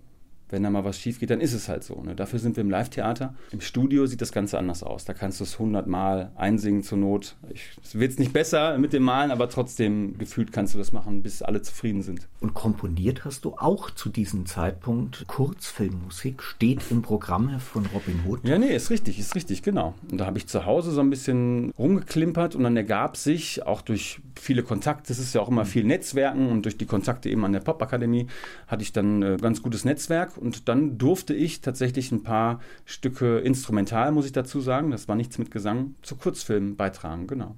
wenn 0.53 0.63
da 0.63 0.71
mal 0.71 0.85
was 0.85 0.99
schief 0.99 1.19
geht, 1.19 1.31
dann 1.31 1.41
ist 1.41 1.55
es 1.55 1.69
halt 1.69 1.83
so. 1.83 2.03
Ne? 2.03 2.15
Dafür 2.15 2.39
sind 2.39 2.57
wir 2.57 2.61
im 2.61 2.71
Live-Theater. 2.71 3.35
Im 3.51 3.63
Studio 3.63 4.07
sieht 4.07 4.21
das 4.21 4.33
Ganze 4.33 4.59
anders 4.59 4.83
aus. 4.83 5.05
Da 5.05 5.15
kannst 5.15 5.41
du 5.41 5.45
es 5.45 5.59
hundertmal 5.59 6.31
einsingen 6.37 6.83
zur 6.83 6.99
Not. 6.99 7.37
Es 7.83 7.99
wird 7.99 8.19
nicht 8.19 8.33
besser 8.33 8.77
mit 8.79 8.93
dem 8.93 9.03
Malen, 9.03 9.31
aber 9.31 9.49
trotzdem 9.49 10.19
gefühlt 10.19 10.53
kannst 10.53 10.75
du 10.75 10.79
das 10.79 10.93
machen, 10.93 11.23
bis 11.23 11.43
alle 11.43 11.63
zufrieden 11.63 12.03
sind. 12.03 12.29
Und 12.41 12.53
komponiert 12.53 13.25
hast 13.25 13.45
du 13.45 13.55
auch 13.57 13.91
zu 13.91 14.11
diesem 14.11 14.45
Zeitpunkt 14.45 15.27
Kurzfilmmusik, 15.27 16.43
steht 16.43 16.83
im 16.91 17.01
Programm 17.01 17.59
von 17.59 17.87
Robin 17.87 18.21
Hood. 18.27 18.47
Ja, 18.47 18.59
nee, 18.59 18.77
ist 18.77 18.91
richtig, 18.91 19.19
ist 19.19 19.35
richtig, 19.35 19.63
genau. 19.63 19.95
Und 20.11 20.19
da 20.19 20.27
habe 20.27 20.37
ich 20.37 20.47
zu 20.47 20.67
Hause 20.67 20.91
so 20.91 21.01
ein 21.01 21.09
bisschen 21.09 21.73
rumgeklimpert 21.79 22.55
und 22.55 22.65
dann 22.65 22.77
ergab 22.77 23.17
sich 23.17 23.65
auch 23.67 23.81
durch 23.81 24.21
viele 24.39 24.63
Kontakte, 24.63 25.13
es 25.13 25.19
ist 25.19 25.35
ja 25.35 25.41
auch 25.41 25.49
immer 25.49 25.65
viel 25.65 25.85
Netzwerken 25.85 26.51
und 26.51 26.65
durch 26.65 26.77
die 26.77 26.87
Kontakte 26.87 27.31
eben 27.31 27.45
an 27.45 27.53
der 27.53 27.61
Popakademie 27.61 28.27
hatte 28.67 28.83
ich 28.83 28.93
dann 28.93 29.21
ein 29.21 29.23
äh, 29.23 29.37
ganz 29.37 29.63
gutes 29.63 29.85
Netzwerk 29.85 30.37
und 30.43 30.69
dann 30.69 30.99
durfte 30.99 31.35
ich 31.35 31.61
tatsächlich 31.61 32.13
ein 32.13 32.23
paar 32.23 32.61
Stücke 32.85 33.39
instrumental, 33.39 34.13
muss 34.13 34.27
ich 34.27 34.33
dazu 34.33 34.61
sagen, 34.61 34.91
das 34.91 35.09
war 35.09 35.17
nichts 35.17 35.39
mit 35.39 35.51
Gesang, 35.51 35.95
zu 36.03 36.17
Kurzfilmen 36.17 36.77
beitragen, 36.77 37.27
genau. 37.27 37.57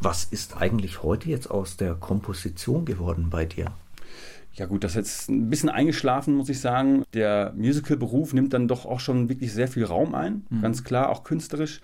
Was 0.00 0.24
ist 0.24 0.56
eigentlich 0.56 1.02
heute 1.02 1.30
jetzt 1.30 1.50
aus 1.50 1.76
der 1.76 1.94
Komposition 1.94 2.84
geworden 2.84 3.28
bei 3.30 3.44
dir? 3.44 3.72
Ja 4.54 4.66
gut, 4.66 4.84
das 4.84 4.92
ist 4.92 4.96
jetzt 4.96 5.30
ein 5.30 5.50
bisschen 5.50 5.68
eingeschlafen, 5.68 6.34
muss 6.34 6.48
ich 6.48 6.60
sagen. 6.60 7.04
Der 7.12 7.52
Musical-Beruf 7.56 8.32
nimmt 8.34 8.52
dann 8.52 8.68
doch 8.68 8.86
auch 8.86 9.00
schon 9.00 9.28
wirklich 9.28 9.52
sehr 9.52 9.66
viel 9.66 9.84
Raum 9.84 10.14
ein, 10.14 10.46
mhm. 10.48 10.62
ganz 10.62 10.84
klar, 10.84 11.08
auch 11.10 11.24
künstlerisch. 11.24 11.80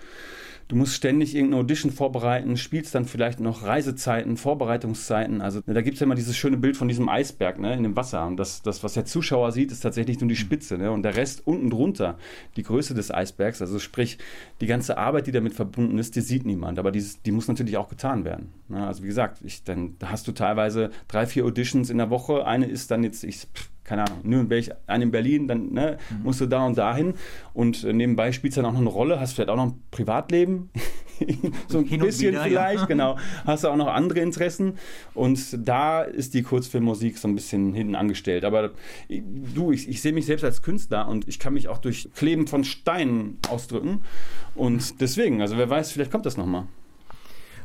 Du 0.70 0.76
musst 0.76 0.94
ständig 0.94 1.34
irgendeine 1.34 1.62
Audition 1.62 1.90
vorbereiten, 1.90 2.56
spielst 2.56 2.94
dann 2.94 3.04
vielleicht 3.04 3.40
noch 3.40 3.64
Reisezeiten, 3.64 4.36
Vorbereitungszeiten. 4.36 5.40
Also 5.40 5.62
da 5.66 5.82
gibt 5.82 5.94
es 5.94 6.00
ja 6.00 6.04
immer 6.04 6.14
dieses 6.14 6.36
schöne 6.36 6.56
Bild 6.56 6.76
von 6.76 6.86
diesem 6.86 7.08
Eisberg 7.08 7.58
ne, 7.58 7.74
in 7.74 7.82
dem 7.82 7.96
Wasser. 7.96 8.24
Und 8.24 8.36
das, 8.36 8.62
das, 8.62 8.84
was 8.84 8.94
der 8.94 9.04
Zuschauer 9.04 9.50
sieht, 9.50 9.72
ist 9.72 9.80
tatsächlich 9.80 10.20
nur 10.20 10.28
die 10.28 10.36
Spitze. 10.36 10.78
Ne? 10.78 10.92
Und 10.92 11.02
der 11.02 11.16
Rest 11.16 11.44
unten 11.44 11.70
drunter, 11.70 12.18
die 12.54 12.62
Größe 12.62 12.94
des 12.94 13.10
Eisbergs, 13.10 13.60
also 13.60 13.80
sprich 13.80 14.18
die 14.60 14.66
ganze 14.66 14.96
Arbeit, 14.96 15.26
die 15.26 15.32
damit 15.32 15.54
verbunden 15.54 15.98
ist, 15.98 16.14
die 16.14 16.20
sieht 16.20 16.46
niemand. 16.46 16.78
Aber 16.78 16.92
die, 16.92 17.04
die 17.26 17.32
muss 17.32 17.48
natürlich 17.48 17.76
auch 17.76 17.88
getan 17.88 18.24
werden. 18.24 18.52
Ne? 18.68 18.86
Also 18.86 19.02
wie 19.02 19.08
gesagt, 19.08 19.40
ich, 19.42 19.64
dann 19.64 19.96
hast 20.04 20.28
du 20.28 20.32
teilweise 20.32 20.90
drei, 21.08 21.26
vier 21.26 21.46
Auditions 21.46 21.90
in 21.90 21.98
der 21.98 22.10
Woche. 22.10 22.46
Eine 22.46 22.66
ist 22.66 22.92
dann 22.92 23.02
jetzt, 23.02 23.24
ich 23.24 23.48
keine 23.90 24.04
Ahnung, 24.04 24.20
Nürnberg, 24.22 24.64
einen 24.86 25.02
in 25.02 25.10
Berlin, 25.10 25.48
dann 25.48 25.72
ne, 25.72 25.98
mhm. 26.10 26.22
musst 26.22 26.40
du 26.40 26.46
da 26.46 26.64
und 26.64 26.78
dahin. 26.78 27.14
Und 27.54 27.82
äh, 27.82 27.92
nebenbei 27.92 28.30
spielst 28.30 28.56
du 28.56 28.62
dann 28.62 28.70
auch 28.70 28.74
noch 28.74 28.82
eine 28.82 28.88
Rolle, 28.88 29.18
hast 29.18 29.32
vielleicht 29.32 29.50
auch 29.50 29.56
noch 29.56 29.66
ein 29.66 29.82
Privatleben. 29.90 30.70
so 31.66 31.78
ein 31.78 31.86
Hin 31.86 31.98
bisschen 31.98 32.30
wieder, 32.30 32.44
vielleicht, 32.44 32.82
ja. 32.82 32.86
genau. 32.86 33.18
Hast 33.44 33.64
du 33.64 33.68
auch 33.68 33.76
noch 33.76 33.88
andere 33.88 34.20
Interessen. 34.20 34.78
Und 35.12 35.66
da 35.66 36.02
ist 36.02 36.34
die 36.34 36.42
Kurzfilmmusik 36.42 37.18
so 37.18 37.26
ein 37.26 37.34
bisschen 37.34 37.74
hinten 37.74 37.96
angestellt. 37.96 38.44
Aber 38.44 38.70
du, 39.08 39.72
ich, 39.72 39.88
ich 39.88 40.00
sehe 40.00 40.12
mich 40.12 40.26
selbst 40.26 40.44
als 40.44 40.62
Künstler 40.62 41.08
und 41.08 41.26
ich 41.26 41.40
kann 41.40 41.54
mich 41.54 41.66
auch 41.66 41.78
durch 41.78 42.08
Kleben 42.14 42.46
von 42.46 42.62
Steinen 42.62 43.38
ausdrücken. 43.48 44.02
Und 44.54 45.00
deswegen, 45.00 45.40
also 45.42 45.58
wer 45.58 45.68
weiß, 45.68 45.90
vielleicht 45.90 46.12
kommt 46.12 46.26
das 46.26 46.36
nochmal. 46.36 46.68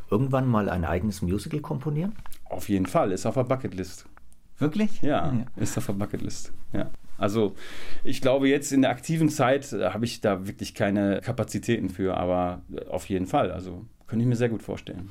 Irgendwann 0.09 0.47
mal 0.47 0.69
ein 0.69 0.85
eigenes 0.85 1.21
Musical 1.21 1.59
komponieren? 1.59 2.13
Auf 2.49 2.67
jeden 2.67 2.87
Fall, 2.87 3.11
ist 3.11 3.27
auf 3.27 3.35
der 3.35 3.43
Bucketlist. 3.43 4.07
Wirklich? 4.57 5.01
Ja, 5.01 5.33
ja. 5.33 5.45
ist 5.57 5.77
auf 5.77 5.87
der 5.87 5.93
Bucketlist. 5.93 6.53
Ja. 6.73 6.89
Also 7.17 7.55
ich 8.03 8.21
glaube, 8.21 8.49
jetzt 8.49 8.71
in 8.71 8.81
der 8.81 8.91
aktiven 8.91 9.29
Zeit 9.29 9.71
äh, 9.73 9.89
habe 9.89 10.05
ich 10.05 10.21
da 10.21 10.47
wirklich 10.47 10.73
keine 10.73 11.21
Kapazitäten 11.21 11.89
für, 11.89 12.17
aber 12.17 12.61
äh, 12.73 12.85
auf 12.87 13.07
jeden 13.07 13.27
Fall. 13.27 13.51
Also 13.51 13.85
könnte 14.07 14.23
ich 14.23 14.29
mir 14.29 14.35
sehr 14.35 14.49
gut 14.49 14.63
vorstellen. 14.63 15.09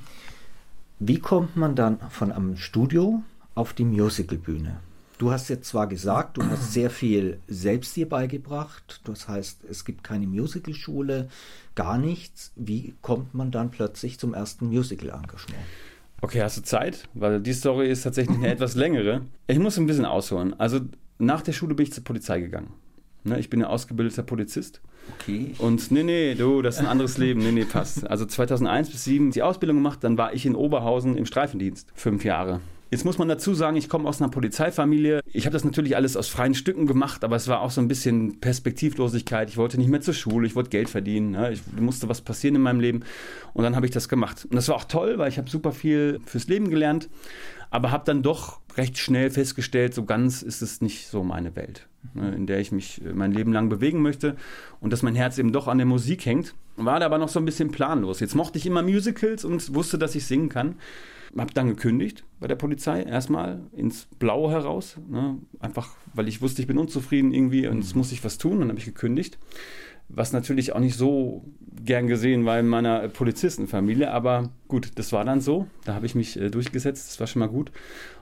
Wie 0.98 1.18
kommt 1.18 1.56
man 1.56 1.74
dann 1.74 1.98
von 2.10 2.30
einem 2.30 2.56
Studio 2.56 3.22
auf 3.54 3.72
die 3.72 3.84
Musicalbühne? 3.84 4.76
Du 5.18 5.30
hast 5.30 5.48
jetzt 5.48 5.68
zwar 5.68 5.86
gesagt, 5.86 6.36
du 6.36 6.44
hast 6.44 6.72
sehr 6.72 6.90
viel 6.90 7.38
selbst 7.46 7.94
dir 7.96 8.08
beigebracht. 8.08 9.00
Das 9.04 9.28
heißt, 9.28 9.64
es 9.64 9.84
gibt 9.84 10.02
keine 10.02 10.26
Musicalschule, 10.26 11.28
gar 11.74 11.98
nichts. 11.98 12.52
Wie 12.56 12.94
kommt 13.00 13.32
man 13.32 13.50
dann 13.50 13.70
plötzlich 13.70 14.18
zum 14.18 14.34
ersten 14.34 14.66
Musical-Engagement? 14.66 15.62
Okay, 16.20 16.42
hast 16.42 16.56
du 16.56 16.62
Zeit? 16.62 17.08
Weil 17.14 17.40
die 17.40 17.52
Story 17.52 17.90
ist 17.90 18.02
tatsächlich 18.02 18.36
eine 18.36 18.48
etwas 18.52 18.74
längere. 18.74 19.22
Ich 19.46 19.58
muss 19.58 19.78
ein 19.78 19.86
bisschen 19.86 20.04
ausholen. 20.06 20.58
Also 20.58 20.80
nach 21.18 21.42
der 21.42 21.52
Schule 21.52 21.74
bin 21.74 21.84
ich 21.84 21.92
zur 21.92 22.04
Polizei 22.04 22.40
gegangen. 22.40 22.72
Ne, 23.24 23.38
ich 23.38 23.48
bin 23.48 23.62
ein 23.62 23.68
ausgebildeter 23.68 24.22
Polizist. 24.22 24.82
Okay. 25.18 25.54
Und 25.58 25.90
nee, 25.90 26.02
nee, 26.02 26.34
du, 26.34 26.60
das 26.62 26.76
ist 26.76 26.80
ein 26.80 26.86
anderes 26.86 27.16
Leben. 27.18 27.40
Nee, 27.40 27.52
nee, 27.52 27.64
passt. 27.64 28.06
Also 28.06 28.26
2001 28.26 28.90
bis 28.90 29.04
2007 29.04 29.30
die 29.30 29.42
Ausbildung 29.42 29.78
gemacht, 29.78 30.02
dann 30.02 30.18
war 30.18 30.34
ich 30.34 30.44
in 30.44 30.54
Oberhausen 30.54 31.16
im 31.16 31.24
Streifendienst. 31.26 31.90
Fünf 31.94 32.24
Jahre. 32.24 32.60
Jetzt 32.94 33.04
muss 33.04 33.18
man 33.18 33.26
dazu 33.26 33.54
sagen, 33.54 33.76
ich 33.76 33.88
komme 33.88 34.08
aus 34.08 34.22
einer 34.22 34.30
Polizeifamilie. 34.30 35.18
Ich 35.32 35.46
habe 35.46 35.52
das 35.52 35.64
natürlich 35.64 35.96
alles 35.96 36.16
aus 36.16 36.28
freien 36.28 36.54
Stücken 36.54 36.86
gemacht, 36.86 37.24
aber 37.24 37.34
es 37.34 37.48
war 37.48 37.60
auch 37.60 37.72
so 37.72 37.80
ein 37.80 37.88
bisschen 37.88 38.38
Perspektivlosigkeit. 38.38 39.50
Ich 39.50 39.56
wollte 39.56 39.78
nicht 39.78 39.88
mehr 39.90 40.00
zur 40.00 40.14
Schule, 40.14 40.46
ich 40.46 40.54
wollte 40.54 40.70
Geld 40.70 40.88
verdienen. 40.88 41.32
Ne? 41.32 41.50
Ich 41.50 41.62
musste 41.76 42.08
was 42.08 42.20
passieren 42.20 42.54
in 42.54 42.62
meinem 42.62 42.78
Leben. 42.78 43.00
Und 43.52 43.64
dann 43.64 43.74
habe 43.74 43.84
ich 43.84 43.90
das 43.90 44.08
gemacht. 44.08 44.46
Und 44.48 44.54
das 44.54 44.68
war 44.68 44.76
auch 44.76 44.84
toll, 44.84 45.18
weil 45.18 45.28
ich 45.28 45.38
habe 45.38 45.50
super 45.50 45.72
viel 45.72 46.20
fürs 46.24 46.46
Leben 46.46 46.70
gelernt, 46.70 47.08
aber 47.72 47.90
habe 47.90 48.04
dann 48.06 48.22
doch 48.22 48.60
recht 48.76 48.96
schnell 48.96 49.28
festgestellt, 49.28 49.92
so 49.92 50.04
ganz 50.04 50.42
ist 50.42 50.62
es 50.62 50.80
nicht 50.80 51.08
so 51.08 51.24
meine 51.24 51.56
Welt, 51.56 51.88
ne? 52.14 52.32
in 52.32 52.46
der 52.46 52.60
ich 52.60 52.70
mich 52.70 53.04
äh, 53.04 53.12
mein 53.12 53.32
Leben 53.32 53.52
lang 53.52 53.70
bewegen 53.70 54.02
möchte 54.02 54.36
und 54.78 54.92
dass 54.92 55.02
mein 55.02 55.16
Herz 55.16 55.36
eben 55.38 55.50
doch 55.50 55.66
an 55.66 55.78
der 55.78 55.86
Musik 55.86 56.26
hängt. 56.26 56.54
War 56.76 57.00
da 57.00 57.06
aber 57.06 57.18
noch 57.18 57.28
so 57.28 57.40
ein 57.40 57.44
bisschen 57.44 57.72
planlos. 57.72 58.20
Jetzt 58.20 58.36
mochte 58.36 58.56
ich 58.58 58.66
immer 58.66 58.82
Musicals 58.82 59.44
und 59.44 59.74
wusste, 59.74 59.98
dass 59.98 60.14
ich 60.14 60.26
singen 60.26 60.48
kann 60.48 60.76
habe 61.36 61.52
dann 61.54 61.68
gekündigt 61.68 62.24
bei 62.40 62.46
der 62.46 62.54
Polizei, 62.54 63.02
erstmal 63.02 63.60
ins 63.72 64.06
Blaue 64.18 64.50
heraus. 64.50 64.96
Ne? 65.08 65.38
Einfach, 65.60 65.96
weil 66.14 66.28
ich 66.28 66.42
wusste, 66.42 66.62
ich 66.62 66.68
bin 66.68 66.78
unzufrieden 66.78 67.32
irgendwie 67.32 67.66
und 67.66 67.80
es 67.80 67.94
muss 67.94 68.12
ich 68.12 68.24
was 68.24 68.38
tun. 68.38 68.60
Dann 68.60 68.68
habe 68.68 68.78
ich 68.78 68.84
gekündigt. 68.84 69.38
Was 70.08 70.32
natürlich 70.32 70.74
auch 70.74 70.80
nicht 70.80 70.96
so 70.96 71.44
gern 71.82 72.06
gesehen 72.06 72.44
war 72.44 72.58
in 72.60 72.68
meiner 72.68 73.08
Polizistenfamilie, 73.08 74.10
aber 74.10 74.50
gut, 74.68 74.92
das 74.96 75.12
war 75.12 75.24
dann 75.24 75.40
so. 75.40 75.66
Da 75.84 75.94
habe 75.94 76.04
ich 76.06 76.14
mich 76.14 76.38
äh, 76.38 76.50
durchgesetzt, 76.50 77.08
das 77.08 77.20
war 77.20 77.26
schon 77.26 77.40
mal 77.40 77.48
gut. 77.48 77.72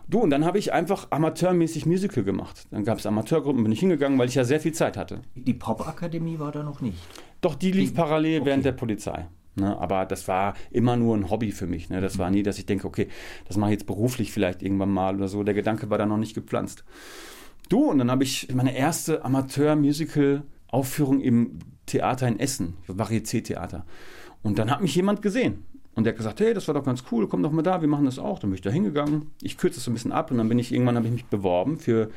Du, 0.09 0.21
und 0.21 0.31
dann 0.31 0.45
habe 0.45 0.59
ich 0.59 0.73
einfach 0.73 1.09
amateurmäßig 1.11 1.87
Musical 1.87 2.25
gemacht. 2.25 2.67
Dann 2.71 2.85
gab 2.85 2.99
es 2.99 3.07
Amateurgruppen, 3.07 3.63
bin 3.63 3.73
ich 3.73 3.81
hingegangen, 3.81 4.19
weil 4.19 4.29
ich 4.29 4.35
ja 4.35 4.45
sehr 4.45 4.61
viel 4.61 4.73
Zeit 4.73 4.97
hatte. 4.97 5.23
Die 5.35 5.55
Popakademie 5.55 6.39
war 6.39 6.53
da 6.53 6.63
noch 6.63 6.81
nicht? 6.81 6.99
Doch, 7.41 7.55
die 7.57 7.73
lief 7.73 7.91
die, 7.91 7.97
parallel 7.97 8.41
okay. 8.41 8.47
während 8.47 8.65
der 8.65 8.73
Polizei. 8.73 9.27
Ne, 9.55 9.79
aber 9.79 10.07
das 10.07 10.29
war 10.29 10.55
immer 10.71 10.97
nur 10.97 11.15
ein 11.15 11.29
Hobby 11.29 11.53
für 11.53 11.67
mich. 11.67 11.91
Ne? 11.91 12.01
Das 12.01 12.19
war 12.19 12.31
nie, 12.31 12.43
dass 12.43 12.59
ich 12.59 12.65
denke, 12.65 12.87
okay, 12.87 13.09
das 13.47 13.59
mache 13.59 13.71
ich 13.71 13.75
jetzt 13.75 13.87
beruflich 13.87 14.33
vielleicht 14.33 14.63
irgendwann 14.63 14.91
mal 14.91 15.15
oder 15.15 15.29
so. 15.29 15.43
Der 15.43 15.53
Gedanke 15.53 15.91
war 15.91 15.99
da 15.99 16.07
noch 16.07 16.17
nicht 16.17 16.35
gepflanzt. 16.35 16.85
Du, 17.69 17.91
und 17.91 17.99
dann 17.99 18.11
habe 18.11 18.25
ich 18.25 18.49
meine 18.55 18.75
erste 18.75 19.25
Amateur-Musical-Aufführung 19.25 21.21
im 21.21 21.59
Theater 21.85 22.29
in 22.29 22.41
Essen, 22.41 22.79
Varieté-Theater. 22.89 23.85
Und 24.43 24.59
dann 24.59 24.71
hat 24.71 24.81
mich 24.81 24.95
jemand 24.95 25.21
gesehen. 25.21 25.67
Und 25.95 26.05
der 26.05 26.13
hat 26.13 26.19
gesagt, 26.19 26.41
hey, 26.41 26.55
das 26.55 26.67
war 26.69 26.75
doch 26.75 26.85
ganz 26.85 27.05
cool, 27.13 27.29
komm 27.29 27.43
doch 27.43 27.53
mal 27.53 27.61
da, 27.61 27.83
wir 27.83 27.89
machen 27.89 28.07
das 28.07 28.19
auch. 28.19 28.39
Dann 28.39 28.49
bin 28.49 28.55
ich 28.55 28.63
da 28.63 28.71
hingegangen. 28.71 29.31
Ich 29.43 29.59
kürze 29.59 29.79
es 29.79 29.85
so 29.85 29.91
ein 29.91 29.95
bisschen 29.95 30.13
ab 30.13 30.31
und 30.31 30.39
dann 30.39 30.49
bin 30.49 30.59
ich 30.59 30.73
irgendwann 30.73 30.97
habe 30.97 31.07
ich 31.07 31.13
mich 31.13 31.27
beworben 31.27 31.79
für 31.79 32.11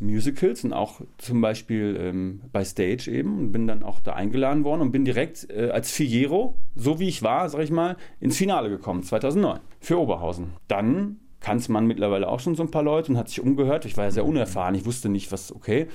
Musicals 0.00 0.64
und 0.64 0.72
auch 0.72 1.00
zum 1.18 1.40
Beispiel 1.40 1.96
ähm, 2.00 2.40
bei 2.52 2.64
Stage 2.64 3.10
eben 3.10 3.38
und 3.38 3.52
bin 3.52 3.66
dann 3.66 3.82
auch 3.82 4.00
da 4.00 4.12
eingeladen 4.12 4.64
worden 4.64 4.82
und 4.82 4.92
bin 4.92 5.04
direkt 5.04 5.48
äh, 5.50 5.70
als 5.70 5.90
Figaro, 5.90 6.58
so 6.74 6.98
wie 6.98 7.08
ich 7.08 7.22
war, 7.22 7.48
sag 7.48 7.62
ich 7.62 7.70
mal, 7.70 7.96
ins 8.20 8.36
Finale 8.36 8.68
gekommen, 8.68 9.02
2009, 9.02 9.60
für 9.80 9.98
Oberhausen. 9.98 10.54
Dann 10.68 11.18
kannte 11.40 11.70
man 11.70 11.86
mittlerweile 11.86 12.28
auch 12.28 12.40
schon 12.40 12.54
so 12.54 12.62
ein 12.62 12.70
paar 12.70 12.82
Leute 12.82 13.12
und 13.12 13.18
hat 13.18 13.28
sich 13.28 13.40
umgehört. 13.40 13.84
Ich 13.84 13.96
war 13.96 14.04
ja 14.04 14.10
sehr 14.10 14.24
unerfahren, 14.24 14.74
ich 14.74 14.86
wusste 14.86 15.08
nicht, 15.10 15.30
was, 15.30 15.54
okay. 15.54 15.88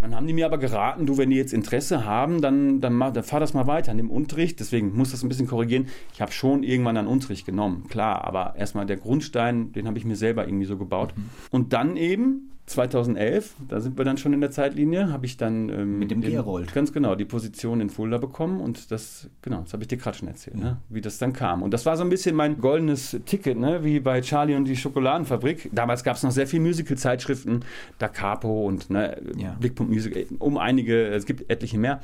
Dann 0.00 0.14
haben 0.14 0.26
die 0.26 0.32
mir 0.32 0.46
aber 0.46 0.58
geraten, 0.58 1.06
du, 1.06 1.18
wenn 1.18 1.30
die 1.30 1.36
jetzt 1.36 1.52
Interesse 1.52 2.04
haben, 2.04 2.40
dann, 2.40 2.80
dann, 2.80 2.94
mach, 2.94 3.12
dann 3.12 3.24
fahr 3.24 3.40
das 3.40 3.54
mal 3.54 3.66
weiter 3.66 3.90
an 3.90 3.98
dem 3.98 4.10
Unterricht. 4.10 4.58
Deswegen 4.60 4.96
muss 4.96 5.10
das 5.10 5.22
ein 5.22 5.28
bisschen 5.28 5.46
korrigieren. 5.46 5.88
Ich 6.14 6.20
habe 6.20 6.32
schon 6.32 6.62
irgendwann 6.62 6.96
einen 6.96 7.08
Unterricht 7.08 7.46
genommen, 7.46 7.86
klar, 7.88 8.24
aber 8.24 8.54
erstmal 8.56 8.86
der 8.86 8.96
Grundstein, 8.96 9.72
den 9.72 9.86
habe 9.86 9.98
ich 9.98 10.04
mir 10.04 10.16
selber 10.16 10.46
irgendwie 10.46 10.66
so 10.66 10.76
gebaut. 10.76 11.12
Mhm. 11.16 11.30
Und 11.50 11.72
dann 11.72 11.96
eben 11.96 12.50
2011, 12.70 13.56
da 13.68 13.80
sind 13.80 13.98
wir 13.98 14.04
dann 14.04 14.16
schon 14.16 14.32
in 14.32 14.40
der 14.40 14.52
Zeitlinie, 14.52 15.10
habe 15.10 15.26
ich 15.26 15.36
dann 15.36 15.68
ähm, 15.70 15.98
mit 15.98 16.12
dem 16.12 16.20
Gerold 16.20 16.72
ganz 16.72 16.92
genau 16.92 17.16
die 17.16 17.24
Position 17.24 17.80
in 17.80 17.90
Fulda 17.90 18.18
bekommen 18.18 18.60
und 18.60 18.92
das 18.92 19.28
genau, 19.42 19.62
das 19.62 19.72
habe 19.72 19.82
ich 19.82 19.88
dir 19.88 19.96
gerade 19.96 20.16
schon 20.16 20.28
erzählt, 20.28 20.56
ja. 20.56 20.62
ne, 20.62 20.76
wie 20.88 21.00
das 21.00 21.18
dann 21.18 21.32
kam. 21.32 21.62
Und 21.62 21.74
das 21.74 21.84
war 21.84 21.96
so 21.96 22.04
ein 22.04 22.10
bisschen 22.10 22.36
mein 22.36 22.60
goldenes 22.60 23.18
Ticket, 23.26 23.58
ne, 23.58 23.82
wie 23.82 23.98
bei 23.98 24.20
Charlie 24.20 24.54
und 24.54 24.66
die 24.66 24.76
Schokoladenfabrik. 24.76 25.70
Damals 25.72 26.04
gab 26.04 26.16
es 26.16 26.22
noch 26.22 26.30
sehr 26.30 26.46
viele 26.46 26.62
Musical-Zeitschriften, 26.62 27.64
Da 27.98 28.06
Capo 28.06 28.66
und 28.66 28.88
ne, 28.88 29.20
ja. 29.36 29.56
Blickpunkt 29.58 29.89
Music, 29.90 30.28
um 30.38 30.56
einige, 30.56 31.08
es 31.08 31.26
gibt 31.26 31.50
etliche 31.50 31.78
mehr. 31.78 32.00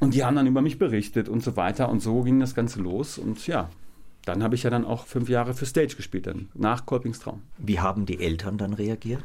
Und 0.00 0.14
die 0.14 0.24
haben 0.24 0.36
dann 0.36 0.46
über 0.46 0.60
mich 0.60 0.78
berichtet 0.78 1.28
und 1.28 1.42
so 1.42 1.56
weiter 1.56 1.88
und 1.88 2.00
so 2.00 2.22
ging 2.22 2.40
das 2.40 2.54
Ganze 2.54 2.80
los 2.80 3.18
und 3.18 3.46
ja, 3.46 3.70
dann 4.24 4.42
habe 4.42 4.54
ich 4.54 4.64
ja 4.64 4.70
dann 4.70 4.84
auch 4.84 5.06
fünf 5.06 5.28
Jahre 5.28 5.54
für 5.54 5.64
Stage 5.64 5.96
gespielt, 5.96 6.26
dann 6.26 6.48
nach 6.54 6.84
Kolpings 6.84 7.20
Traum. 7.20 7.42
Wie 7.56 7.80
haben 7.80 8.04
die 8.04 8.20
Eltern 8.20 8.58
dann 8.58 8.74
reagiert? 8.74 9.22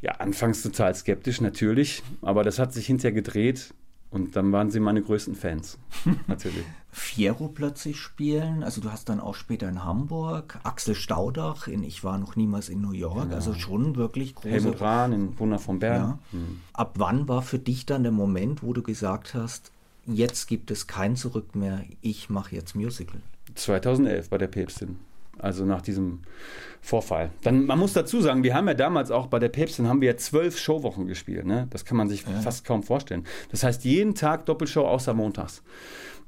Ja, 0.00 0.12
anfangs 0.12 0.62
total 0.62 0.94
skeptisch, 0.94 1.40
natürlich. 1.40 2.02
Aber 2.22 2.44
das 2.44 2.58
hat 2.58 2.72
sich 2.72 2.86
hinterher 2.86 3.12
gedreht 3.12 3.74
und 4.10 4.36
dann 4.36 4.52
waren 4.52 4.70
sie 4.70 4.80
meine 4.80 5.02
größten 5.02 5.34
Fans. 5.34 5.78
Natürlich. 6.26 6.64
Fiero 6.90 7.48
plötzlich 7.48 7.98
spielen. 7.98 8.62
Also 8.62 8.80
du 8.80 8.90
hast 8.90 9.08
dann 9.08 9.20
auch 9.20 9.34
später 9.34 9.68
in 9.68 9.84
Hamburg, 9.84 10.58
Axel 10.62 10.94
Staudach 10.94 11.68
in 11.68 11.82
Ich 11.82 12.02
war 12.04 12.18
noch 12.18 12.34
niemals 12.34 12.68
in 12.68 12.80
New 12.80 12.92
York. 12.92 13.24
Genau. 13.24 13.34
Also 13.34 13.54
schon 13.54 13.96
wirklich 13.96 14.34
große. 14.34 14.50
Helmut 14.50 14.80
Rahn 14.80 15.12
in 15.12 15.38
Wunder 15.38 15.58
von 15.58 15.78
Bern. 15.78 16.18
Ja. 16.32 16.38
Mhm. 16.38 16.60
Ab 16.72 16.94
wann 16.96 17.28
war 17.28 17.42
für 17.42 17.58
dich 17.58 17.86
dann 17.86 18.02
der 18.02 18.12
Moment, 18.12 18.62
wo 18.62 18.72
du 18.72 18.82
gesagt 18.82 19.34
hast, 19.34 19.70
jetzt 20.06 20.48
gibt 20.48 20.70
es 20.70 20.86
kein 20.86 21.14
Zurück 21.14 21.54
mehr, 21.54 21.84
ich 22.00 22.30
mache 22.30 22.56
jetzt 22.56 22.74
Musical? 22.74 23.20
2011 23.54 24.30
bei 24.30 24.38
der 24.38 24.48
Päpstin 24.48 24.96
also 25.38 25.64
nach 25.64 25.82
diesem 25.82 26.20
Vorfall. 26.80 27.30
Dann, 27.42 27.66
man 27.66 27.78
muss 27.78 27.92
dazu 27.92 28.20
sagen, 28.20 28.42
wir 28.42 28.54
haben 28.54 28.68
ja 28.68 28.74
damals 28.74 29.10
auch 29.10 29.26
bei 29.26 29.38
der 29.38 29.48
Päpstin 29.48 29.88
haben 29.88 30.00
wir 30.00 30.08
ja 30.08 30.16
zwölf 30.16 30.58
Showwochen 30.58 31.06
gespielt. 31.06 31.46
Ne? 31.46 31.66
Das 31.70 31.84
kann 31.84 31.96
man 31.96 32.08
sich 32.08 32.22
ja. 32.22 32.40
fast 32.40 32.64
kaum 32.64 32.82
vorstellen. 32.82 33.24
Das 33.50 33.62
heißt, 33.62 33.84
jeden 33.84 34.14
Tag 34.14 34.46
Doppelshow 34.46 34.86
außer 34.86 35.14
montags. 35.14 35.62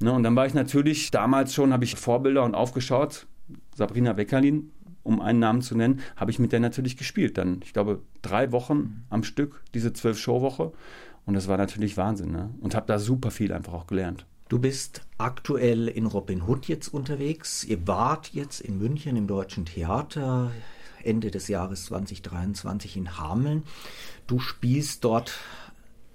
Ne? 0.00 0.12
Und 0.12 0.22
dann 0.22 0.34
war 0.36 0.46
ich 0.46 0.54
natürlich, 0.54 1.10
damals 1.10 1.54
schon 1.54 1.72
habe 1.72 1.84
ich 1.84 1.94
Vorbilder 1.96 2.44
und 2.44 2.54
aufgeschaut. 2.54 3.26
Sabrina 3.74 4.16
Weckerlin, 4.16 4.70
um 5.02 5.20
einen 5.20 5.38
Namen 5.38 5.62
zu 5.62 5.76
nennen, 5.76 6.00
habe 6.16 6.30
ich 6.30 6.38
mit 6.38 6.52
der 6.52 6.60
natürlich 6.60 6.96
gespielt. 6.96 7.38
Dann, 7.38 7.60
ich 7.64 7.72
glaube, 7.72 8.02
drei 8.22 8.52
Wochen 8.52 9.04
am 9.08 9.24
Stück, 9.24 9.62
diese 9.74 9.92
zwölf 9.92 10.18
Showwoche. 10.18 10.72
Und 11.26 11.34
das 11.34 11.48
war 11.48 11.56
natürlich 11.56 11.96
Wahnsinn. 11.96 12.32
Ne? 12.32 12.50
Und 12.60 12.74
habe 12.74 12.86
da 12.86 12.98
super 12.98 13.30
viel 13.30 13.52
einfach 13.52 13.72
auch 13.72 13.86
gelernt. 13.86 14.26
Du 14.50 14.58
bist 14.58 15.02
aktuell 15.16 15.86
in 15.86 16.06
Robin 16.06 16.42
Hood 16.42 16.66
jetzt 16.66 16.92
unterwegs. 16.92 17.62
Ihr 17.62 17.86
wart 17.86 18.30
jetzt 18.34 18.60
in 18.60 18.78
München 18.78 19.14
im 19.14 19.28
Deutschen 19.28 19.64
Theater 19.64 20.50
Ende 21.04 21.30
des 21.30 21.46
Jahres 21.46 21.84
2023 21.84 22.96
in 22.96 23.16
Hameln. 23.16 23.62
Du 24.26 24.40
spielst 24.40 25.04
dort 25.04 25.38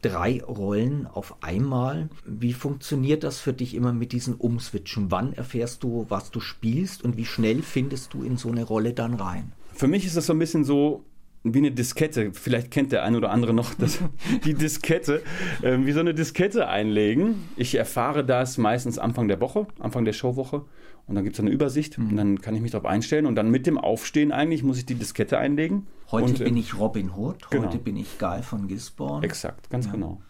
drei 0.01 0.43
Rollen 0.43 1.07
auf 1.07 1.41
einmal. 1.45 2.09
Wie 2.25 2.51
funktioniert 2.51 3.23
das 3.23 3.39
für 3.39 3.53
dich 3.53 3.73
immer 3.73 3.93
mit 3.93 4.11
diesen 4.11 4.35
Umswitchen? 4.35 5.11
Wann 5.11 5.31
erfährst 5.31 5.81
du, 5.83 6.05
was 6.09 6.29
du 6.29 6.41
spielst 6.41 7.05
und 7.05 7.15
wie 7.15 7.25
schnell 7.25 7.61
findest 7.61 8.13
du 8.13 8.21
in 8.21 8.35
so 8.35 8.51
eine 8.51 8.65
Rolle 8.65 8.91
dann 8.91 9.13
rein? 9.13 9.53
Für 9.71 9.87
mich 9.87 10.05
ist 10.05 10.17
das 10.17 10.25
so 10.25 10.33
ein 10.33 10.39
bisschen 10.39 10.65
so, 10.65 11.05
wie 11.53 11.59
eine 11.59 11.71
Diskette. 11.71 12.31
Vielleicht 12.33 12.71
kennt 12.71 12.91
der 12.91 13.03
ein 13.03 13.15
oder 13.15 13.31
andere 13.31 13.53
noch 13.53 13.73
das, 13.75 13.99
die 14.45 14.53
Diskette. 14.53 15.21
Äh, 15.61 15.77
wie 15.81 15.91
so 15.91 15.99
eine 15.99 16.13
Diskette 16.13 16.67
einlegen. 16.67 17.35
Ich 17.55 17.75
erfahre 17.75 18.25
das 18.25 18.57
meistens 18.57 18.97
Anfang 18.97 19.27
der 19.27 19.39
Woche, 19.39 19.67
Anfang 19.79 20.05
der 20.05 20.13
Showwoche. 20.13 20.65
Und 21.07 21.13
dann 21.13 21.23
gibt 21.23 21.35
es 21.35 21.39
eine 21.39 21.51
Übersicht 21.51 21.97
mhm. 21.97 22.09
und 22.09 22.17
dann 22.17 22.41
kann 22.41 22.55
ich 22.55 22.61
mich 22.61 22.71
darauf 22.71 22.87
einstellen. 22.87 23.25
Und 23.27 23.35
dann 23.35 23.51
mit 23.51 23.67
dem 23.67 23.77
Aufstehen 23.77 24.31
eigentlich 24.31 24.63
muss 24.63 24.79
ich 24.79 24.85
die 24.85 24.95
Diskette 24.95 25.37
einlegen. 25.37 25.85
Heute 26.11 26.25
und, 26.25 26.43
bin 26.43 26.57
ich 26.57 26.77
Robin 26.77 27.11
Hood, 27.15 27.49
genau. 27.51 27.67
heute 27.67 27.77
bin 27.77 27.95
ich 27.95 28.17
Guy 28.17 28.41
von 28.41 28.67
Gisborne. 28.67 29.23
Exakt, 29.23 29.69
ganz 29.69 29.85
ja. 29.85 29.91
genau. 29.91 30.21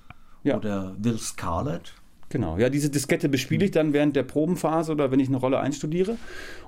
Ja. 0.43 0.57
Oder 0.57 0.95
Will 0.99 1.17
Scarlett. 1.17 1.93
Genau, 2.29 2.57
ja, 2.57 2.69
diese 2.69 2.89
Diskette 2.89 3.29
bespiele 3.29 3.65
ich 3.65 3.71
dann 3.71 3.93
während 3.93 4.15
der 4.15 4.23
Probenphase 4.23 4.91
oder 4.91 5.11
wenn 5.11 5.19
ich 5.19 5.27
eine 5.27 5.37
Rolle 5.37 5.59
einstudiere. 5.59 6.17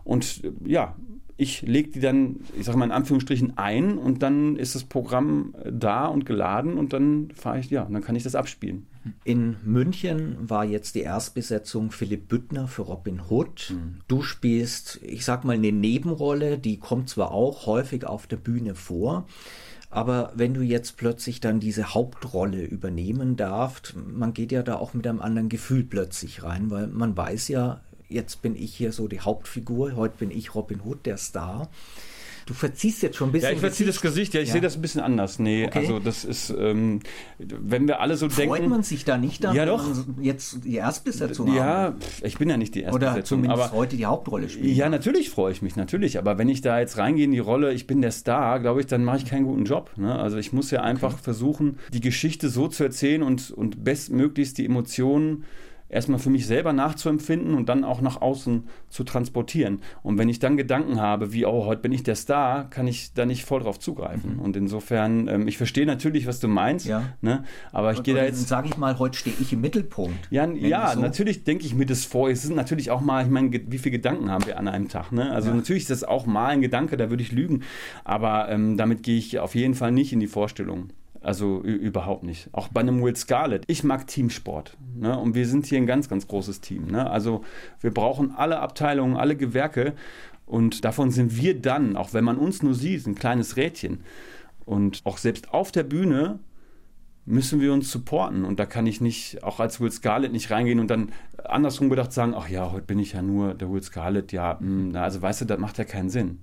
Und 0.03 0.41
ja, 0.63 0.95
ich 1.37 1.61
lege 1.61 1.91
die 1.91 1.99
dann, 1.99 2.37
ich 2.57 2.65
sage 2.65 2.77
mal 2.77 2.85
in 2.85 2.91
Anführungsstrichen, 2.91 3.57
ein 3.57 3.99
und 3.99 4.23
dann 4.23 4.55
ist 4.55 4.73
das 4.73 4.83
Programm 4.83 5.53
da 5.71 6.07
und 6.07 6.25
geladen 6.25 6.77
und 6.77 6.93
dann 6.93 7.29
fahre 7.35 7.59
ich, 7.59 7.69
ja, 7.69 7.87
dann 7.89 8.01
kann 8.01 8.15
ich 8.15 8.23
das 8.23 8.33
abspielen. 8.33 8.87
In 9.23 9.55
München 9.63 10.37
war 10.41 10.65
jetzt 10.65 10.95
die 10.95 11.01
Erstbesetzung 11.01 11.91
Philipp 11.91 12.27
Büttner 12.27 12.67
für 12.67 12.81
Robin 12.81 13.21
Hood. 13.29 13.73
Mhm. 13.73 13.99
Du 14.07 14.21
spielst, 14.23 14.99
ich 15.03 15.23
sag 15.23 15.45
mal, 15.45 15.53
eine 15.53 15.71
Nebenrolle, 15.71 16.57
die 16.57 16.77
kommt 16.77 17.07
zwar 17.09 17.31
auch 17.31 17.67
häufig 17.67 18.05
auf 18.05 18.25
der 18.27 18.37
Bühne 18.37 18.73
vor, 18.75 19.27
aber 19.89 20.33
wenn 20.35 20.53
du 20.53 20.61
jetzt 20.61 20.97
plötzlich 20.97 21.39
dann 21.39 21.59
diese 21.59 21.93
Hauptrolle 21.93 22.63
übernehmen 22.63 23.37
darfst, 23.37 23.95
man 23.95 24.33
geht 24.33 24.51
ja 24.51 24.63
da 24.63 24.75
auch 24.75 24.93
mit 24.93 25.07
einem 25.07 25.21
anderen 25.21 25.49
Gefühl 25.49 25.83
plötzlich 25.83 26.43
rein, 26.43 26.69
weil 26.69 26.87
man 26.87 27.15
weiß 27.15 27.47
ja, 27.47 27.81
jetzt 28.09 28.41
bin 28.41 28.55
ich 28.55 28.75
hier 28.75 28.91
so 28.91 29.07
die 29.07 29.21
Hauptfigur, 29.21 29.95
heute 29.95 30.17
bin 30.17 30.31
ich 30.31 30.55
Robin 30.55 30.81
Hood, 30.85 31.05
der 31.05 31.17
Star. 31.17 31.69
Du 32.47 32.53
verziehst 32.53 33.03
jetzt 33.03 33.17
schon 33.17 33.27
ein 33.29 33.31
bisschen. 33.33 33.49
Ja, 33.49 33.55
ich 33.55 33.59
verziehe 33.59 33.85
das 33.85 33.99
Gesicht, 33.99 34.33
ja, 34.33 34.39
ich 34.39 34.47
ja. 34.47 34.53
sehe 34.53 34.61
das 34.61 34.77
ein 34.77 34.81
bisschen 34.81 35.01
anders. 35.01 35.37
Nee, 35.37 35.65
okay. 35.65 35.79
also 35.79 35.99
das 35.99 36.23
ist, 36.23 36.49
ähm, 36.49 37.01
wenn 37.39 37.89
wir 37.89 37.99
alle 37.99 38.15
so 38.15 38.29
Freut 38.29 38.37
denken. 38.37 38.55
Freut 38.55 38.69
man 38.69 38.83
sich 38.83 39.03
da 39.03 39.17
nicht 39.17 39.43
dann, 39.43 39.53
ja, 39.53 39.65
doch. 39.65 39.83
jetzt 40.21 40.63
die 40.63 40.75
Erstbesetzung 40.75 41.53
Ja, 41.53 41.63
haben? 41.63 41.97
ich 42.23 42.37
bin 42.37 42.49
ja 42.49 42.55
nicht 42.55 42.73
die 42.73 42.83
Erstbesetzung. 42.83 43.15
Oder 43.15 43.25
zumindest 43.25 43.63
aber, 43.63 43.71
heute 43.73 43.97
die 43.97 44.05
Hauptrolle 44.05 44.47
spielen. 44.47 44.73
Ja, 44.73 44.87
natürlich 44.87 45.29
freue 45.29 45.51
ich 45.51 45.61
mich, 45.61 45.75
natürlich. 45.75 46.17
Aber 46.17 46.37
wenn 46.37 46.47
ich 46.47 46.61
da 46.61 46.79
jetzt 46.79 46.97
reingehe 46.97 47.25
in 47.25 47.31
die 47.31 47.39
Rolle, 47.39 47.73
ich 47.73 47.85
bin 47.85 48.01
der 48.01 48.11
Star, 48.11 48.61
glaube 48.61 48.79
ich, 48.79 48.87
dann 48.87 49.03
mache 49.03 49.17
ich 49.17 49.25
keinen 49.25 49.43
guten 49.43 49.65
Job. 49.65 49.91
Ne? 49.97 50.17
Also 50.17 50.37
ich 50.37 50.53
muss 50.53 50.71
ja 50.71 50.81
einfach 50.81 51.15
okay. 51.15 51.23
versuchen, 51.23 51.79
die 51.91 51.99
Geschichte 51.99 52.47
so 52.47 52.69
zu 52.69 52.85
erzählen 52.85 53.23
und, 53.23 53.51
und 53.51 53.83
bestmöglichst 53.83 54.57
die 54.57 54.65
Emotionen 54.65 55.43
erstmal 55.89 56.19
für 56.19 56.29
mich 56.29 56.45
selber 56.45 56.73
nachzuempfinden 56.73 57.53
und 57.53 57.69
dann 57.69 57.83
auch 57.83 58.01
nach 58.01 58.21
außen 58.21 58.63
zu 58.89 59.03
transportieren. 59.03 59.79
Und 60.03 60.17
wenn 60.17 60.29
ich 60.29 60.39
dann 60.39 60.57
Gedanken 60.57 60.99
habe, 60.99 61.33
wie, 61.33 61.45
oh, 61.45 61.65
heute 61.65 61.81
bin 61.81 61.91
ich 61.91 62.03
der 62.03 62.15
Star, 62.15 62.69
kann 62.69 62.87
ich 62.87 63.13
da 63.13 63.25
nicht 63.25 63.45
voll 63.45 63.61
drauf 63.61 63.79
zugreifen. 63.79 64.35
Mhm. 64.35 64.39
Und 64.39 64.57
insofern, 64.57 65.27
ähm, 65.27 65.47
ich 65.47 65.57
verstehe 65.57 65.85
natürlich, 65.85 66.27
was 66.27 66.39
du 66.39 66.47
meinst, 66.47 66.85
ja. 66.85 67.03
ne? 67.21 67.43
aber 67.71 67.93
ich 67.93 68.03
gehe 68.03 68.15
da 68.15 68.23
jetzt. 68.23 68.47
Sage 68.47 68.69
ich 68.69 68.77
mal, 68.77 68.97
heute 68.99 69.17
stehe 69.17 69.35
ich 69.39 69.53
im 69.53 69.61
Mittelpunkt. 69.61 70.27
Ja, 70.29 70.45
ja 70.45 70.93
so 70.93 71.01
natürlich 71.01 71.43
denke 71.43 71.65
ich 71.65 71.73
mir 71.73 71.85
das 71.85 72.05
vor. 72.05 72.29
Es 72.29 72.43
sind 72.43 72.55
natürlich 72.55 72.91
auch 72.91 73.01
mal, 73.01 73.23
ich 73.23 73.31
meine, 73.31 73.51
wie 73.51 73.77
viele 73.77 73.97
Gedanken 73.97 74.29
haben 74.29 74.45
wir 74.45 74.57
an 74.57 74.67
einem 74.67 74.87
Tag? 74.89 75.11
Ne? 75.11 75.31
Also 75.31 75.49
ja. 75.49 75.55
natürlich 75.55 75.83
ist 75.83 75.91
das 75.91 76.03
auch 76.03 76.25
mal 76.25 76.49
ein 76.49 76.61
Gedanke, 76.61 76.97
da 76.97 77.09
würde 77.09 77.23
ich 77.23 77.31
lügen, 77.31 77.63
aber 78.03 78.49
ähm, 78.49 78.77
damit 78.77 79.03
gehe 79.03 79.17
ich 79.17 79.39
auf 79.39 79.55
jeden 79.55 79.73
Fall 79.73 79.91
nicht 79.91 80.13
in 80.13 80.19
die 80.19 80.27
Vorstellung. 80.27 80.89
Also 81.21 81.61
überhaupt 81.61 82.23
nicht. 82.23 82.49
Auch 82.51 82.67
bei 82.67 82.81
einem 82.81 83.01
Will 83.01 83.15
Scarlett. 83.15 83.63
Ich 83.67 83.83
mag 83.83 84.07
Teamsport. 84.07 84.77
Ne? 84.95 85.17
Und 85.17 85.35
wir 85.35 85.47
sind 85.47 85.65
hier 85.65 85.77
ein 85.77 85.87
ganz, 85.87 86.09
ganz 86.09 86.27
großes 86.27 86.61
Team. 86.61 86.87
Ne? 86.87 87.09
Also 87.09 87.43
wir 87.81 87.93
brauchen 87.93 88.31
alle 88.31 88.59
Abteilungen, 88.59 89.17
alle 89.17 89.35
Gewerke. 89.35 89.93
Und 90.45 90.85
davon 90.85 91.11
sind 91.11 91.35
wir 91.37 91.59
dann, 91.59 91.97
auch 91.97 92.13
wenn 92.13 92.23
man 92.23 92.37
uns 92.37 92.63
nur 92.63 92.73
sieht, 92.73 93.05
ein 93.07 93.15
kleines 93.15 93.57
Rädchen. 93.57 94.03
Und 94.65 95.01
auch 95.05 95.17
selbst 95.17 95.53
auf 95.53 95.71
der 95.71 95.83
Bühne 95.83 96.39
müssen 97.25 97.59
wir 97.59 97.73
uns 97.73 97.91
supporten. 97.91 98.45
Und 98.45 98.59
da 98.59 98.65
kann 98.65 98.87
ich 98.87 99.01
nicht, 99.01 99.43
auch 99.43 99.59
als 99.59 99.81
Will 99.81 99.91
Scarlett, 99.91 100.31
nicht 100.31 100.49
reingehen 100.49 100.79
und 100.79 100.89
dann 100.89 101.11
andersrum 101.43 101.89
gedacht 101.89 102.13
sagen, 102.13 102.33
ach 102.35 102.47
ja, 102.47 102.71
heute 102.71 102.85
bin 102.85 102.99
ich 102.99 103.13
ja 103.13 103.21
nur 103.21 103.53
der 103.53 103.69
Will 103.71 103.83
Scarlett. 103.83 104.31
Ja, 104.31 104.57
mh, 104.59 104.59
hm, 104.59 104.95
also 104.95 105.21
weißt 105.21 105.41
du, 105.41 105.45
das 105.45 105.59
macht 105.59 105.77
ja 105.77 105.83
keinen 105.83 106.09
Sinn. 106.09 106.39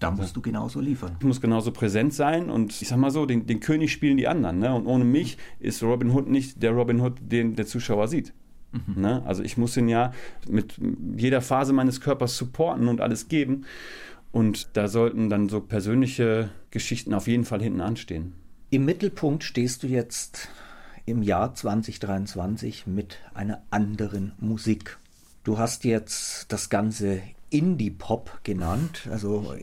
Da 0.00 0.10
musst 0.10 0.36
du 0.36 0.42
genauso 0.42 0.80
liefern. 0.80 1.16
Ich 1.18 1.26
muss 1.26 1.40
genauso 1.40 1.72
präsent 1.72 2.12
sein 2.12 2.50
und 2.50 2.80
ich 2.80 2.88
sag 2.88 2.98
mal 2.98 3.10
so, 3.10 3.26
den, 3.26 3.46
den 3.46 3.60
König 3.60 3.92
spielen 3.92 4.16
die 4.16 4.28
anderen. 4.28 4.58
Ne? 4.58 4.74
Und 4.74 4.86
ohne 4.86 5.04
mich 5.04 5.38
ist 5.58 5.82
Robin 5.82 6.10
Hood 6.10 6.28
nicht 6.28 6.62
der 6.62 6.72
Robin 6.72 7.00
Hood, 7.00 7.14
den 7.20 7.56
der 7.56 7.66
Zuschauer 7.66 8.08
sieht. 8.08 8.32
Mhm. 8.72 9.00
Ne? 9.00 9.22
Also 9.24 9.42
ich 9.42 9.56
muss 9.56 9.76
ihn 9.76 9.88
ja 9.88 10.12
mit 10.48 10.80
jeder 11.16 11.40
Phase 11.40 11.72
meines 11.72 12.00
Körpers 12.00 12.36
supporten 12.36 12.88
und 12.88 13.00
alles 13.00 13.28
geben. 13.28 13.64
Und 14.32 14.76
da 14.76 14.88
sollten 14.88 15.30
dann 15.30 15.48
so 15.48 15.60
persönliche 15.60 16.50
Geschichten 16.70 17.14
auf 17.14 17.28
jeden 17.28 17.44
Fall 17.44 17.62
hinten 17.62 17.80
anstehen. 17.80 18.34
Im 18.70 18.84
Mittelpunkt 18.84 19.44
stehst 19.44 19.84
du 19.84 19.86
jetzt 19.86 20.48
im 21.06 21.22
Jahr 21.22 21.54
2023 21.54 22.86
mit 22.86 23.18
einer 23.34 23.62
anderen 23.70 24.32
Musik. 24.38 24.98
Du 25.44 25.58
hast 25.58 25.84
jetzt 25.84 26.50
das 26.50 26.70
Ganze 26.70 27.22
Indie-Pop 27.54 28.40
genannt. 28.42 29.08
Also 29.10 29.54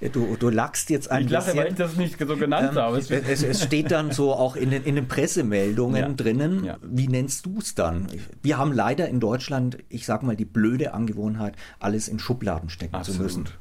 äh, 0.00 0.10
du, 0.10 0.36
du 0.36 0.50
lachst 0.50 0.90
jetzt 0.90 1.10
ein 1.10 1.22
ich 1.22 1.30
bisschen. 1.30 1.40
Ich 1.40 1.46
lache, 1.46 1.58
weil 1.58 1.72
ich 1.72 1.78
das 1.78 1.96
nicht 1.96 2.18
so 2.18 2.36
genannt 2.36 2.72
ähm, 2.72 2.78
habe. 2.78 2.98
Es, 2.98 3.10
es, 3.10 3.62
steht 3.62 3.90
dann 3.90 4.12
so 4.12 4.34
auch 4.34 4.56
in 4.56 4.70
den, 4.70 4.84
in 4.84 4.94
den 4.94 5.08
Pressemeldungen 5.08 6.02
ja. 6.02 6.08
drinnen. 6.08 6.64
Ja. 6.64 6.76
Wie 6.82 7.08
nennst 7.08 7.46
du 7.46 7.58
es 7.58 7.74
dann? 7.74 8.08
Wir 8.42 8.58
haben 8.58 8.72
leider 8.72 9.08
in 9.08 9.20
Deutschland, 9.20 9.78
ich 9.88 10.04
sag 10.04 10.22
mal, 10.22 10.36
die 10.36 10.44
blöde 10.44 10.92
Angewohnheit, 10.92 11.54
alles 11.78 12.08
in 12.08 12.18
Schubladen 12.18 12.68
stecken 12.68 12.94
Absolut. 12.94 13.30
zu 13.30 13.38
müssen. 13.40 13.54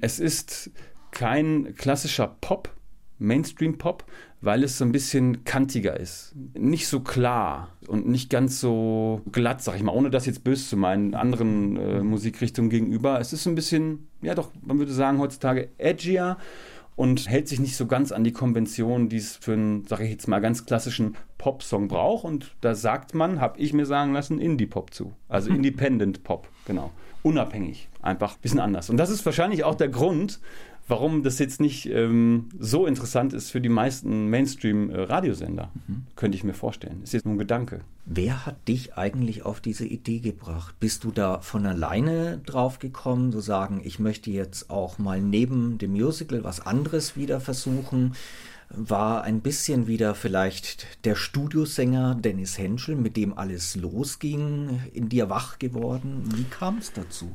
Es 0.00 0.18
ist 0.18 0.70
kein 1.12 1.74
klassischer 1.76 2.36
Pop, 2.40 2.70
Mainstream-Pop, 3.18 4.04
weil 4.40 4.64
es 4.64 4.78
so 4.78 4.84
ein 4.84 4.92
bisschen 4.92 5.44
kantiger 5.44 5.98
ist. 5.98 6.34
Nicht 6.54 6.88
so 6.88 7.00
klar 7.00 7.68
und 7.88 8.08
nicht 8.08 8.30
ganz 8.30 8.60
so 8.60 9.20
glatt, 9.30 9.62
sag 9.62 9.76
ich 9.76 9.82
mal, 9.82 9.92
ohne 9.92 10.10
das 10.10 10.26
jetzt 10.26 10.44
böse 10.44 10.68
zu 10.68 10.76
meinen, 10.76 11.14
anderen 11.14 11.76
äh, 11.76 12.00
Musikrichtungen 12.02 12.70
gegenüber. 12.70 13.20
Es 13.20 13.32
ist 13.32 13.42
so 13.42 13.50
ein 13.50 13.54
bisschen, 13.54 14.08
ja 14.22 14.34
doch, 14.34 14.50
man 14.62 14.78
würde 14.78 14.92
sagen, 14.92 15.18
heutzutage 15.18 15.68
edgier 15.78 16.38
und 16.96 17.28
hält 17.28 17.48
sich 17.48 17.60
nicht 17.60 17.76
so 17.76 17.86
ganz 17.86 18.12
an 18.12 18.24
die 18.24 18.32
Konvention, 18.32 19.08
die 19.08 19.16
es 19.16 19.36
für 19.36 19.52
einen, 19.52 19.86
sag 19.86 20.00
ich 20.00 20.10
jetzt 20.10 20.28
mal, 20.28 20.40
ganz 20.40 20.66
klassischen 20.66 21.16
Pop-Song 21.38 21.88
braucht. 21.88 22.24
Und 22.24 22.54
da 22.60 22.74
sagt 22.74 23.14
man, 23.14 23.40
habe 23.40 23.58
ich 23.58 23.72
mir 23.72 23.86
sagen 23.86 24.12
lassen, 24.12 24.38
Indie-Pop 24.38 24.92
zu. 24.92 25.12
Also 25.28 25.50
Independent 25.54 26.22
Pop, 26.24 26.48
genau. 26.66 26.90
Unabhängig, 27.22 27.88
einfach 28.00 28.34
ein 28.34 28.40
bisschen 28.40 28.60
anders. 28.60 28.88
Und 28.90 28.96
das 28.96 29.10
ist 29.10 29.24
wahrscheinlich 29.26 29.64
auch 29.64 29.74
der 29.74 29.88
Grund, 29.88 30.40
warum 30.90 31.22
das 31.22 31.38
jetzt 31.38 31.60
nicht 31.60 31.86
ähm, 31.86 32.48
so 32.58 32.86
interessant 32.86 33.32
ist 33.32 33.50
für 33.50 33.60
die 33.60 33.68
meisten 33.68 34.28
Mainstream-Radiosender, 34.28 35.70
mhm. 35.86 36.06
könnte 36.16 36.36
ich 36.36 36.44
mir 36.44 36.52
vorstellen. 36.52 37.00
Ist 37.02 37.12
jetzt 37.12 37.24
nur 37.24 37.36
ein 37.36 37.38
Gedanke. 37.38 37.80
Wer 38.04 38.44
hat 38.44 38.66
dich 38.66 38.94
eigentlich 38.98 39.44
auf 39.44 39.60
diese 39.60 39.86
Idee 39.86 40.18
gebracht? 40.18 40.74
Bist 40.80 41.04
du 41.04 41.12
da 41.12 41.40
von 41.40 41.64
alleine 41.64 42.38
drauf 42.44 42.80
gekommen, 42.80 43.30
zu 43.30 43.40
sagen, 43.40 43.80
ich 43.84 44.00
möchte 44.00 44.30
jetzt 44.30 44.68
auch 44.68 44.98
mal 44.98 45.20
neben 45.20 45.78
dem 45.78 45.92
Musical 45.92 46.42
was 46.42 46.60
anderes 46.60 47.16
wieder 47.16 47.40
versuchen? 47.40 48.14
War 48.68 49.22
ein 49.22 49.40
bisschen 49.40 49.86
wieder 49.86 50.14
vielleicht 50.14 51.04
der 51.04 51.14
Studiosänger 51.14 52.16
Dennis 52.16 52.58
Henschel, 52.58 52.96
mit 52.96 53.16
dem 53.16 53.36
alles 53.36 53.76
losging, 53.76 54.80
in 54.92 55.08
dir 55.08 55.30
wach 55.30 55.58
geworden? 55.58 56.22
Wie 56.34 56.44
kam 56.44 56.78
es 56.78 56.92
dazu? 56.92 57.34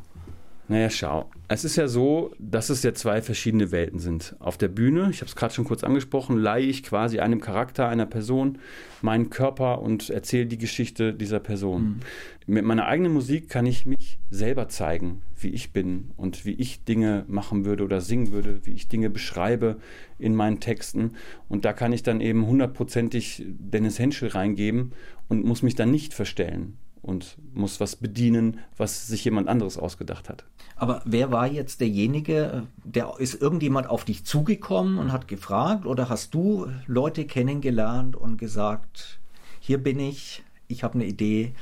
Naja, 0.68 0.90
schau. 0.90 1.30
Es 1.48 1.64
ist 1.64 1.76
ja 1.76 1.88
so, 1.88 2.34
dass 2.40 2.70
es 2.70 2.82
ja 2.82 2.94
zwei 2.96 3.22
verschiedene 3.22 3.72
Welten 3.72 4.00
sind. 4.00 4.36
Auf 4.40 4.58
der 4.58 4.68
Bühne, 4.68 5.10
ich 5.12 5.22
habe 5.22 5.28
es 5.28 5.36
gerade 5.36 5.54
schon 5.54 5.66
kurz 5.66 5.84
angesprochen, 5.84 6.38
leihe 6.38 6.66
ich 6.66 6.82
quasi 6.82 7.20
einem 7.20 7.40
Charakter, 7.40 7.88
einer 7.88 8.08
Person 8.08 8.58
meinen 9.04 9.30
Körper 9.30 9.82
und 9.84 10.10
erzähle 10.10 10.48
die 10.48 10.58
Geschichte 10.58 11.14
dieser 11.14 11.40
Person. 11.40 11.84
Mhm. 11.84 12.00
Mit 12.48 12.66
meiner 12.66 12.88
eigenen 12.88 13.14
Musik 13.14 13.48
kann 13.48 13.68
ich 13.68 13.86
mich 13.86 14.18
selber 14.32 14.68
zeigen, 14.68 15.22
wie 15.40 15.50
ich 15.50 15.72
bin 15.72 16.12
und 16.18 16.46
wie 16.46 16.54
ich 16.54 16.84
Dinge 16.84 17.26
machen 17.28 17.66
würde 17.66 17.84
oder 17.84 18.02
singen 18.02 18.32
würde, 18.32 18.66
wie 18.66 18.74
ich 18.74 18.88
Dinge 18.88 19.12
beschreibe 19.12 19.78
in 20.18 20.34
meinen 20.34 20.60
Texten. 20.60 21.12
Und 21.48 21.66
da 21.66 21.74
kann 21.74 21.94
ich 21.94 22.02
dann 22.02 22.22
eben 22.22 22.48
hundertprozentig 22.48 23.44
Dennis 23.46 24.00
Henschel 24.00 24.30
reingeben 24.30 24.94
und 25.28 25.46
muss 25.46 25.62
mich 25.62 25.76
dann 25.76 25.92
nicht 25.92 26.16
verstellen 26.16 26.78
und 27.06 27.38
muss 27.54 27.80
was 27.80 27.96
bedienen, 27.96 28.60
was 28.78 29.06
sich 29.06 29.24
jemand 29.26 29.48
anderes 29.48 29.78
ausgedacht 29.78 30.28
hat. 30.28 30.46
Aber 30.76 31.02
wer 31.06 31.32
war 31.32 31.48
jetzt 31.48 31.80
derjenige, 31.80 32.68
der 32.84 33.14
ist 33.18 33.42
irgendjemand 33.42 33.88
auf 33.88 34.04
dich 34.04 34.26
zugekommen 34.26 34.98
und 34.98 35.12
hat 35.12 35.28
gefragt? 35.28 35.86
Oder 35.86 36.10
hast 36.10 36.34
du 36.34 36.68
Leute 36.86 37.26
kennengelernt 37.26 38.16
und 38.16 38.38
gesagt, 38.38 39.20
hier 39.60 39.78
bin 39.78 40.00
ich, 40.00 40.44
ich 40.68 40.84
habe 40.84 40.96
eine 40.96 41.06
Idee, 41.06 41.54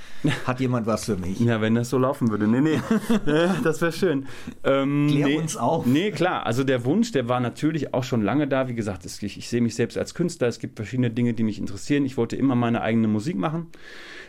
hat 0.46 0.60
jemand 0.60 0.88
was 0.88 1.06
für 1.06 1.18
mich? 1.18 1.40
Ja, 1.44 1.60
wenn 1.60 1.76
das 1.76 1.90
so 1.90 1.98
laufen 1.98 2.30
würde. 2.30 2.48
Nee, 2.48 2.62
nee, 2.62 2.80
das 3.64 3.82
wäre 3.82 3.92
schön. 3.92 4.28
Ähm, 4.64 5.08
Klär 5.12 5.28
nee, 5.28 5.38
uns 5.38 5.58
auf. 5.58 5.86
Nee, 5.86 6.12
klar, 6.12 6.46
also 6.46 6.64
der 6.64 6.86
Wunsch, 6.86 7.12
der 7.12 7.28
war 7.28 7.40
natürlich 7.42 7.94
auch 7.94 8.04
schon 8.04 8.22
lange 8.22 8.48
da. 8.48 8.70
Wie 8.70 8.76
gesagt, 8.76 9.06
ich, 9.06 9.38
ich 9.38 9.50
sehe 9.50 9.62
mich 9.62 9.76
selbst 9.76 9.98
als 9.98 10.14
Künstler, 10.14 10.48
es 10.48 10.60
gibt 10.60 10.78
verschiedene 10.78 11.12
Dinge, 11.12 11.34
die 11.34 11.44
mich 11.44 11.60
interessieren. 11.60 12.06
Ich 12.06 12.16
wollte 12.16 12.36
immer 12.38 12.56
meine 12.56 12.82
eigene 12.82 13.08
Musik 13.08 13.36
machen. 13.36 13.68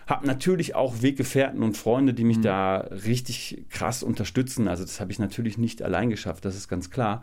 Habe 0.07 0.27
natürlich 0.27 0.75
auch 0.75 1.03
Weggefährten 1.03 1.63
und 1.63 1.77
Freunde, 1.77 2.13
die 2.13 2.25
mich 2.25 2.39
mhm. 2.39 2.43
da 2.43 2.77
richtig 2.79 3.65
krass 3.71 4.03
unterstützen. 4.03 4.69
Also 4.69 4.83
das 4.83 5.01
habe 5.01 5.13
ich 5.13 5.19
natürlich 5.19 5.57
nicht 5.57 5.83
allein 5.83 6.11
geschafft, 6.11 6.45
das 6.45 6.57
ist 6.57 6.69
ganz 6.69 6.91
klar. 6.91 7.23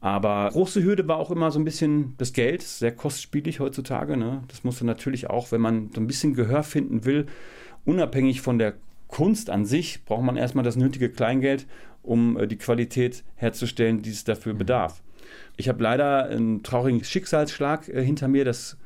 Aber 0.00 0.50
große 0.52 0.82
Hürde 0.82 1.08
war 1.08 1.16
auch 1.16 1.30
immer 1.30 1.50
so 1.50 1.58
ein 1.58 1.64
bisschen 1.64 2.14
das 2.18 2.32
Geld, 2.32 2.62
sehr 2.62 2.94
kostspielig 2.94 3.60
heutzutage. 3.60 4.16
Ne? 4.16 4.42
Das 4.48 4.62
musste 4.62 4.84
natürlich 4.84 5.30
auch, 5.30 5.52
wenn 5.52 5.60
man 5.60 5.90
so 5.94 6.00
ein 6.00 6.06
bisschen 6.06 6.34
Gehör 6.34 6.62
finden 6.62 7.04
will, 7.04 7.26
unabhängig 7.84 8.40
von 8.40 8.58
der 8.58 8.74
Kunst 9.08 9.50
an 9.50 9.64
sich, 9.64 10.04
braucht 10.04 10.24
man 10.24 10.36
erstmal 10.36 10.64
das 10.64 10.76
nötige 10.76 11.08
Kleingeld, 11.08 11.66
um 12.02 12.36
äh, 12.38 12.46
die 12.46 12.56
Qualität 12.56 13.24
herzustellen, 13.36 14.02
die 14.02 14.10
es 14.10 14.24
dafür 14.24 14.54
mhm. 14.54 14.58
bedarf. 14.58 15.02
Ich 15.56 15.68
habe 15.68 15.82
leider 15.82 16.26
einen 16.26 16.62
traurigen 16.62 17.02
Schicksalsschlag 17.02 17.88
äh, 17.88 18.04
hinter 18.04 18.28
mir, 18.28 18.44
dass 18.44 18.76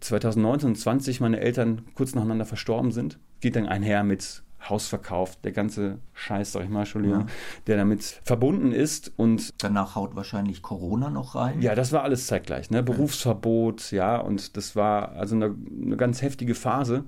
2019 0.00 0.70
und 0.70 0.76
20 0.76 1.20
meine 1.20 1.40
Eltern 1.40 1.82
kurz 1.94 2.14
nacheinander 2.14 2.44
verstorben 2.44 2.92
sind. 2.92 3.18
Geht 3.40 3.56
dann 3.56 3.66
einher 3.66 4.04
mit 4.04 4.42
Hausverkauf, 4.60 5.36
der 5.36 5.52
ganze 5.52 5.98
Scheiß, 6.14 6.52
sag 6.52 6.64
ich 6.64 6.68
mal, 6.68 6.80
Entschuldigung, 6.80 7.20
ja. 7.20 7.26
der 7.66 7.76
damit 7.76 8.20
verbunden 8.24 8.72
ist. 8.72 9.12
Und 9.16 9.62
danach 9.62 9.94
haut 9.94 10.16
wahrscheinlich 10.16 10.62
Corona 10.62 11.10
noch 11.10 11.34
rein. 11.34 11.62
Ja, 11.62 11.74
das 11.74 11.92
war 11.92 12.02
alles 12.02 12.26
zeitgleich, 12.26 12.70
ne? 12.70 12.82
Berufsverbot, 12.82 13.92
ja, 13.92 14.18
und 14.18 14.56
das 14.56 14.76
war 14.76 15.12
also 15.12 15.36
eine, 15.36 15.54
eine 15.82 15.96
ganz 15.96 16.22
heftige 16.22 16.54
Phase. 16.54 17.04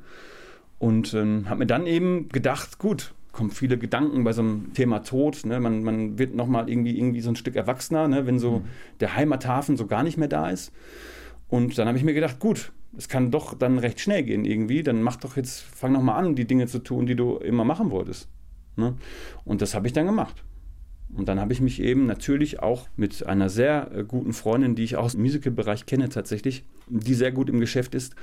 Und 0.79 1.13
ähm, 1.13 1.49
habe 1.49 1.61
mir 1.61 1.67
dann 1.67 1.87
eben 1.87 2.29
gedacht, 2.31 2.79
gut, 2.79 3.13
kommen 3.33 3.51
viele 3.51 3.79
Gedanken 3.79 4.25
bei 4.25 4.33
so 4.33 4.43
einem 4.43 4.73
Thema 4.73 5.01
Tod. 5.01 5.45
Ne? 5.45 5.61
Man, 5.61 5.83
man 5.83 6.19
wird 6.19 6.35
nochmal 6.35 6.69
irgendwie, 6.69 6.99
irgendwie 6.99 7.21
so 7.21 7.31
ein 7.31 7.37
Stück 7.37 7.57
erwachsener, 7.57 8.09
ne? 8.09 8.27
wenn 8.27 8.39
so 8.39 8.61
mhm. 8.61 8.65
der 9.01 9.15
Heimathafen 9.15 9.77
so 9.77 9.87
gar 9.87 10.03
nicht 10.03 10.17
mehr 10.17 10.29
da 10.29 10.51
ist. 10.51 10.73
Und 11.49 11.77
dann 11.79 11.87
habe 11.89 11.99
ich 11.99 12.05
mir 12.05 12.15
gedacht, 12.15 12.39
gut, 12.39 12.73
es 12.97 13.09
kann 13.09 13.31
doch 13.31 13.55
dann 13.55 13.79
recht 13.79 14.01
schnell 14.01 14.23
gehen 14.23 14.45
irgendwie. 14.45 14.83
Dann 14.83 15.03
mach 15.03 15.17
doch 15.17 15.37
jetzt, 15.37 15.61
fang 15.61 15.93
noch 15.93 16.03
mal 16.03 16.17
an, 16.17 16.35
die 16.35 16.47
Dinge 16.47 16.67
zu 16.67 16.81
tun, 16.81 17.07
die 17.07 17.17
du 17.17 17.37
immer 17.37 17.65
machen 17.65 17.91
wolltest. 17.91 18.29
Ne? 18.77 18.97
Und 19.45 19.63
das 19.63 19.75
habe 19.75 19.87
ich 19.87 19.93
dann 19.93 20.07
gemacht. 20.07 20.43
Und 21.13 21.29
dann 21.29 21.41
habe 21.41 21.53
ich 21.53 21.61
mich 21.61 21.81
eben 21.83 22.07
natürlich 22.07 22.61
auch 22.61 22.89
mit 22.97 23.27
einer 23.27 23.49
sehr 23.49 23.91
äh, 23.93 24.05
guten 24.05 24.33
Freundin, 24.33 24.75
die 24.75 24.85
ich 24.85 24.97
auch 24.97 25.05
aus 25.05 25.13
dem 25.13 25.23
Musical-Bereich 25.23 25.87
kenne 25.87 26.09
tatsächlich, 26.09 26.65
die 26.89 27.15
sehr 27.15 27.33
gut 27.33 27.49
im 27.49 27.61
Geschäft 27.61 27.95
ist, 27.95 28.15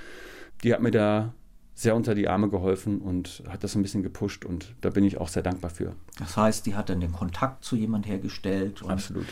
die 0.63 0.73
hat 0.73 0.81
mir 0.81 0.91
da 0.91 1.33
sehr 1.75 1.95
unter 1.95 2.15
die 2.15 2.27
Arme 2.27 2.49
geholfen 2.49 3.01
und 3.01 3.43
hat 3.47 3.63
das 3.63 3.75
ein 3.75 3.83
bisschen 3.83 4.01
gepusht 4.01 4.45
und 4.45 4.73
da 4.81 4.89
bin 4.89 5.03
ich 5.03 5.17
auch 5.17 5.27
sehr 5.27 5.43
dankbar 5.43 5.69
für. 5.69 5.95
Das 6.17 6.35
heißt, 6.35 6.65
die 6.65 6.75
hat 6.75 6.89
dann 6.89 7.01
den 7.01 7.11
Kontakt 7.11 7.63
zu 7.63 7.75
jemand 7.75 8.07
hergestellt 8.07 8.81
und 8.81 8.91
Absolut. 8.91 9.27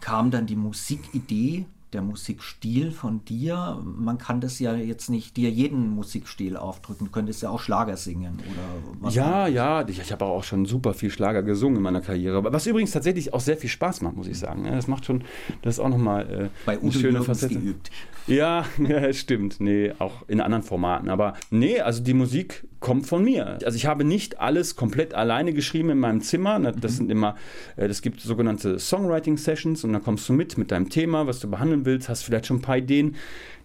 kam 0.00 0.30
dann 0.30 0.46
die 0.46 0.54
Musikidee 0.54 1.66
der 1.92 2.02
Musikstil 2.02 2.92
von 2.92 3.24
dir. 3.24 3.80
Man 3.84 4.18
kann 4.18 4.40
das 4.40 4.58
ja 4.58 4.74
jetzt 4.74 5.10
nicht 5.10 5.36
dir 5.36 5.50
jeden 5.50 5.90
Musikstil 5.90 6.56
aufdrücken. 6.56 7.06
Du 7.06 7.12
könntest 7.12 7.42
ja 7.42 7.50
auch 7.50 7.60
Schlager 7.60 7.96
singen 7.96 8.38
oder 8.38 8.94
was. 9.00 9.14
Ja, 9.14 9.46
ja, 9.46 9.86
ich, 9.88 10.00
ich 10.00 10.12
habe 10.12 10.24
auch 10.24 10.44
schon 10.44 10.66
super 10.66 10.94
viel 10.94 11.10
Schlager 11.10 11.42
gesungen 11.42 11.76
in 11.76 11.82
meiner 11.82 12.00
Karriere. 12.00 12.44
Was 12.52 12.66
übrigens 12.66 12.92
tatsächlich 12.92 13.34
auch 13.34 13.40
sehr 13.40 13.56
viel 13.56 13.70
Spaß 13.70 14.02
macht, 14.02 14.16
muss 14.16 14.28
ich 14.28 14.38
sagen. 14.38 14.64
Das 14.64 14.86
macht 14.86 15.04
schon, 15.04 15.24
das 15.62 15.74
ist 15.76 15.80
auch 15.80 15.88
nochmal 15.88 16.30
äh, 16.30 16.48
Bei 16.66 16.80
eine 16.80 16.92
schöne 16.92 17.22
Facette. 17.22 17.54
Geübt. 17.54 17.90
Ja, 18.26 18.64
ja, 18.78 19.12
stimmt. 19.12 19.60
Nee, 19.60 19.92
auch 19.98 20.28
in 20.28 20.40
anderen 20.40 20.62
Formaten. 20.62 21.08
Aber 21.08 21.34
nee, 21.50 21.80
also 21.80 22.02
die 22.02 22.14
Musik 22.14 22.64
kommt 22.80 23.06
von 23.06 23.22
mir. 23.22 23.58
Also 23.64 23.76
ich 23.76 23.86
habe 23.86 24.04
nicht 24.04 24.40
alles 24.40 24.74
komplett 24.74 25.14
alleine 25.14 25.52
geschrieben 25.52 25.90
in 25.90 25.98
meinem 25.98 26.22
Zimmer. 26.22 26.58
Das 26.58 26.92
mhm. 26.92 26.96
sind 26.96 27.10
immer, 27.10 27.36
äh, 27.76 27.86
das 27.86 28.02
gibt 28.02 28.20
sogenannte 28.20 28.78
Songwriting-Sessions 28.78 29.84
und 29.84 29.92
da 29.92 30.00
kommst 30.00 30.28
du 30.28 30.32
mit 30.32 30.58
mit 30.58 30.70
deinem 30.70 30.88
Thema, 30.88 31.26
was 31.26 31.40
du 31.40 31.50
behandeln 31.50 31.84
willst, 31.84 32.08
hast 32.08 32.22
vielleicht 32.22 32.46
schon 32.46 32.58
ein 32.58 32.62
paar 32.62 32.78
Ideen. 32.78 33.16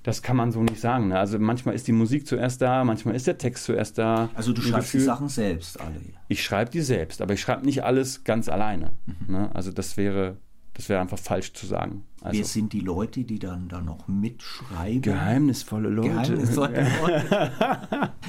Das 0.03 0.21
kann 0.21 0.37
man 0.37 0.51
so 0.51 0.61
nicht 0.61 0.79
sagen. 0.79 1.07
Ne? 1.07 1.17
Also 1.17 1.39
manchmal 1.39 1.73
ist 1.73 1.87
die 1.87 1.91
Musik 1.91 2.27
zuerst 2.27 2.61
da, 2.61 2.83
manchmal 2.83 3.15
ist 3.15 3.25
der 3.25 3.39
Text 3.39 3.63
zuerst 3.63 3.97
da. 3.97 4.29
Also 4.35 4.53
du 4.53 4.61
schreibst 4.61 4.91
Gefühl. 4.91 4.99
die 4.99 5.05
Sachen 5.05 5.29
selbst 5.29 5.79
alle. 5.79 5.95
Ich 6.27 6.43
schreibe 6.43 6.69
die 6.69 6.81
selbst, 6.81 7.21
aber 7.21 7.33
ich 7.33 7.41
schreibe 7.41 7.65
nicht 7.65 7.83
alles 7.83 8.23
ganz 8.23 8.47
alleine. 8.47 8.91
Mhm. 9.07 9.35
Ne? 9.35 9.49
Also 9.55 9.71
das 9.71 9.97
wäre 9.97 10.37
das 10.75 10.89
wäre 10.89 10.99
einfach 10.99 11.17
falsch 11.17 11.53
zu 11.53 11.65
sagen. 11.65 12.03
Also, 12.21 12.37
Wer 12.37 12.45
sind 12.45 12.73
die 12.73 12.81
Leute, 12.81 13.23
die 13.23 13.39
dann 13.39 13.69
da 13.69 13.81
noch 13.81 14.09
mitschreiben? 14.09 15.01
Geheimnisvolle 15.01 15.89
Leute. 15.89 16.09
Geheimnisvolle 16.09 16.87
Leute. 17.01 17.51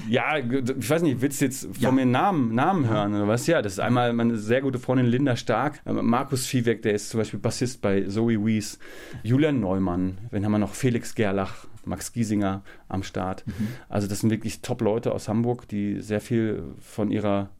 ja, 0.08 0.36
ich 0.38 0.90
weiß 0.90 1.02
nicht, 1.02 1.20
willst 1.20 1.40
du 1.40 1.46
jetzt 1.46 1.64
von 1.64 1.74
ja. 1.78 1.90
mir 1.90 2.06
Namen, 2.06 2.54
Namen 2.54 2.88
hören 2.88 3.14
oder 3.14 3.26
was? 3.26 3.48
Ja, 3.48 3.62
das 3.62 3.74
ist 3.74 3.80
einmal 3.80 4.12
meine 4.12 4.36
sehr 4.36 4.60
gute 4.60 4.78
Freundin 4.78 5.06
Linda 5.06 5.34
Stark, 5.34 5.80
Markus 5.84 6.46
Viehweg, 6.46 6.82
der 6.82 6.94
ist 6.94 7.08
zum 7.08 7.18
Beispiel 7.18 7.40
Bassist 7.40 7.82
bei 7.82 8.02
Zoe 8.02 8.44
Wies, 8.44 8.78
Julian 9.24 9.58
Neumann, 9.58 10.18
dann 10.30 10.44
haben 10.44 10.52
wir 10.52 10.58
noch 10.58 10.74
Felix 10.74 11.16
Gerlach, 11.16 11.66
Max 11.84 12.12
Giesinger 12.12 12.62
am 12.88 13.02
Start. 13.02 13.44
Mhm. 13.46 13.68
Also 13.88 14.06
das 14.06 14.20
sind 14.20 14.30
wirklich 14.30 14.60
Top-Leute 14.60 15.12
aus 15.12 15.28
Hamburg, 15.28 15.66
die 15.68 16.00
sehr 16.00 16.20
viel 16.20 16.62
von 16.80 17.10
ihrer 17.10 17.50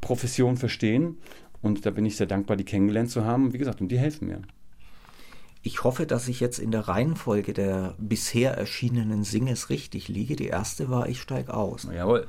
Profession 0.00 0.56
verstehen 0.56 1.16
und 1.62 1.84
da 1.86 1.90
bin 1.90 2.06
ich 2.06 2.16
sehr 2.16 2.26
dankbar, 2.26 2.56
die 2.56 2.64
kennengelernt 2.64 3.10
zu 3.10 3.24
haben. 3.24 3.52
Wie 3.52 3.58
gesagt, 3.58 3.80
und 3.80 3.88
die 3.88 3.98
helfen 3.98 4.28
mir. 4.28 4.42
Ich 5.62 5.82
hoffe, 5.84 6.06
dass 6.06 6.28
ich 6.28 6.40
jetzt 6.40 6.58
in 6.58 6.70
der 6.70 6.88
Reihenfolge 6.88 7.52
der 7.52 7.94
bisher 7.98 8.52
erschienenen 8.54 9.24
Singles 9.24 9.70
richtig 9.70 10.08
liege. 10.08 10.36
Die 10.36 10.46
erste 10.46 10.88
war 10.88 11.08
Ich 11.08 11.20
steig 11.20 11.50
aus. 11.50 11.84
Na 11.84 11.94
jawohl, 11.94 12.28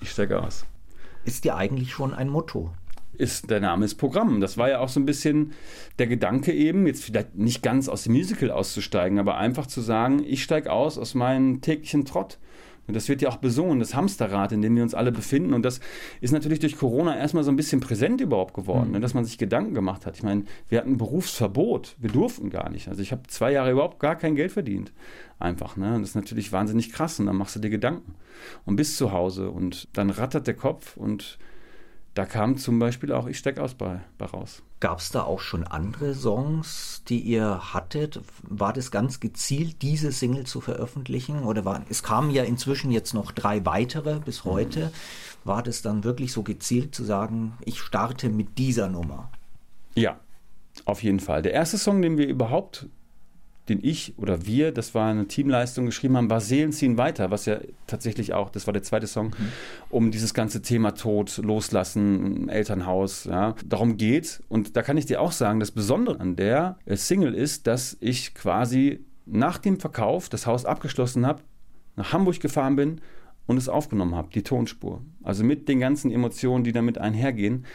ich 0.00 0.10
steige 0.10 0.42
aus. 0.42 0.64
Ist 1.24 1.44
dir 1.44 1.56
eigentlich 1.56 1.92
schon 1.92 2.14
ein 2.14 2.28
Motto? 2.28 2.72
Ist, 3.12 3.50
der 3.50 3.60
Name 3.60 3.84
ist 3.84 3.96
Programm. 3.96 4.40
Das 4.40 4.56
war 4.56 4.70
ja 4.70 4.78
auch 4.78 4.88
so 4.88 5.00
ein 5.00 5.04
bisschen 5.04 5.52
der 5.98 6.06
Gedanke 6.06 6.52
eben, 6.52 6.86
jetzt 6.86 7.04
vielleicht 7.04 7.34
nicht 7.34 7.62
ganz 7.62 7.88
aus 7.88 8.04
dem 8.04 8.12
Musical 8.12 8.50
auszusteigen, 8.50 9.18
aber 9.18 9.36
einfach 9.36 9.66
zu 9.66 9.80
sagen, 9.82 10.24
ich 10.24 10.42
steige 10.42 10.72
aus 10.72 10.96
aus 10.96 11.14
meinem 11.14 11.60
täglichen 11.60 12.06
Trott 12.06 12.38
und 12.86 12.94
das 12.94 13.08
wird 13.08 13.22
ja 13.22 13.28
auch 13.28 13.36
besungen, 13.36 13.78
das 13.78 13.94
Hamsterrad, 13.94 14.52
in 14.52 14.62
dem 14.62 14.74
wir 14.74 14.82
uns 14.82 14.94
alle 14.94 15.12
befinden. 15.12 15.54
Und 15.54 15.64
das 15.64 15.80
ist 16.20 16.32
natürlich 16.32 16.58
durch 16.58 16.76
Corona 16.76 17.16
erstmal 17.16 17.44
so 17.44 17.50
ein 17.50 17.56
bisschen 17.56 17.80
präsent 17.80 18.20
überhaupt 18.20 18.54
geworden, 18.54 18.88
mhm. 18.88 18.94
ne, 18.94 19.00
dass 19.00 19.14
man 19.14 19.24
sich 19.24 19.38
Gedanken 19.38 19.74
gemacht 19.74 20.06
hat. 20.06 20.16
Ich 20.16 20.22
meine, 20.22 20.44
wir 20.68 20.78
hatten 20.78 20.92
ein 20.92 20.98
Berufsverbot, 20.98 21.96
wir 21.98 22.10
durften 22.10 22.50
gar 22.50 22.68
nicht. 22.68 22.88
Also 22.88 23.00
ich 23.00 23.12
habe 23.12 23.22
zwei 23.28 23.52
Jahre 23.52 23.70
überhaupt 23.70 24.00
gar 24.00 24.16
kein 24.16 24.34
Geld 24.34 24.52
verdient. 24.52 24.92
Einfach. 25.38 25.76
Ne? 25.76 25.94
Und 25.94 26.02
das 26.02 26.10
ist 26.10 26.16
natürlich 26.16 26.52
wahnsinnig 26.52 26.92
krass. 26.92 27.20
Und 27.20 27.26
dann 27.26 27.36
machst 27.36 27.54
du 27.56 27.60
dir 27.60 27.70
Gedanken. 27.70 28.14
Und 28.64 28.76
bist 28.76 28.96
zu 28.96 29.12
Hause 29.12 29.50
und 29.50 29.88
dann 29.92 30.10
rattert 30.10 30.46
der 30.46 30.54
Kopf 30.54 30.96
und 30.96 31.38
da 32.14 32.26
kam 32.26 32.56
zum 32.58 32.78
Beispiel 32.78 33.12
auch 33.12 33.26
Ich 33.26 33.38
steck 33.38 33.58
aus 33.58 33.74
bei, 33.74 34.00
bei 34.18 34.26
raus. 34.26 34.62
Gab 34.80 34.98
es 34.98 35.10
da 35.10 35.22
auch 35.22 35.40
schon 35.40 35.64
andere 35.64 36.14
Songs, 36.14 37.02
die 37.08 37.20
ihr 37.20 37.74
hattet? 37.74 38.20
War 38.42 38.72
das 38.72 38.90
ganz 38.90 39.20
gezielt, 39.20 39.82
diese 39.82 40.10
Single 40.10 40.44
zu 40.44 40.60
veröffentlichen? 40.60 41.44
Oder 41.44 41.64
war, 41.64 41.84
es 41.88 42.02
kamen 42.02 42.30
ja 42.30 42.42
inzwischen 42.42 42.90
jetzt 42.90 43.14
noch 43.14 43.30
drei 43.30 43.64
weitere 43.64 44.18
bis 44.18 44.44
heute. 44.44 44.86
Mhm. 44.86 44.90
War 45.44 45.62
das 45.62 45.82
dann 45.82 46.02
wirklich 46.02 46.32
so 46.32 46.42
gezielt 46.42 46.94
zu 46.94 47.04
sagen, 47.04 47.54
ich 47.64 47.80
starte 47.80 48.28
mit 48.28 48.58
dieser 48.58 48.88
Nummer? 48.88 49.30
Ja, 49.94 50.18
auf 50.84 51.02
jeden 51.02 51.20
Fall. 51.20 51.42
Der 51.42 51.52
erste 51.52 51.78
Song, 51.78 52.02
den 52.02 52.18
wir 52.18 52.26
überhaupt 52.26 52.86
den 53.68 53.78
ich 53.82 54.14
oder 54.18 54.46
wir, 54.46 54.72
das 54.72 54.94
war 54.94 55.10
eine 55.10 55.26
Teamleistung, 55.26 55.86
geschrieben 55.86 56.16
haben, 56.16 56.30
war 56.30 56.40
Seelen 56.40 56.72
ziehen 56.72 56.98
weiter, 56.98 57.30
was 57.30 57.46
ja 57.46 57.60
tatsächlich 57.86 58.34
auch, 58.34 58.50
das 58.50 58.66
war 58.66 58.72
der 58.72 58.82
zweite 58.82 59.06
Song, 59.06 59.26
mhm. 59.26 59.52
um 59.90 60.10
dieses 60.10 60.34
ganze 60.34 60.62
Thema 60.62 60.92
Tod, 60.92 61.38
Loslassen, 61.38 62.48
Elternhaus, 62.48 63.24
ja, 63.24 63.54
darum 63.64 63.96
geht. 63.96 64.42
Und 64.48 64.76
da 64.76 64.82
kann 64.82 64.96
ich 64.96 65.06
dir 65.06 65.20
auch 65.20 65.32
sagen, 65.32 65.60
das 65.60 65.70
Besondere 65.70 66.18
an 66.18 66.36
der 66.36 66.78
äh, 66.84 66.96
Single 66.96 67.34
ist, 67.34 67.66
dass 67.66 67.96
ich 68.00 68.34
quasi 68.34 69.04
nach 69.26 69.58
dem 69.58 69.78
Verkauf 69.78 70.28
das 70.28 70.46
Haus 70.46 70.64
abgeschlossen 70.64 71.26
habe, 71.26 71.42
nach 71.96 72.12
Hamburg 72.12 72.40
gefahren 72.40 72.76
bin 72.76 73.00
und 73.46 73.56
es 73.56 73.68
aufgenommen 73.68 74.14
habe, 74.14 74.28
die 74.34 74.42
Tonspur. 74.42 75.02
Also 75.22 75.44
mit 75.44 75.68
den 75.68 75.80
ganzen 75.80 76.10
Emotionen, 76.10 76.64
die 76.64 76.72
damit 76.72 76.98
einhergehen. 76.98 77.66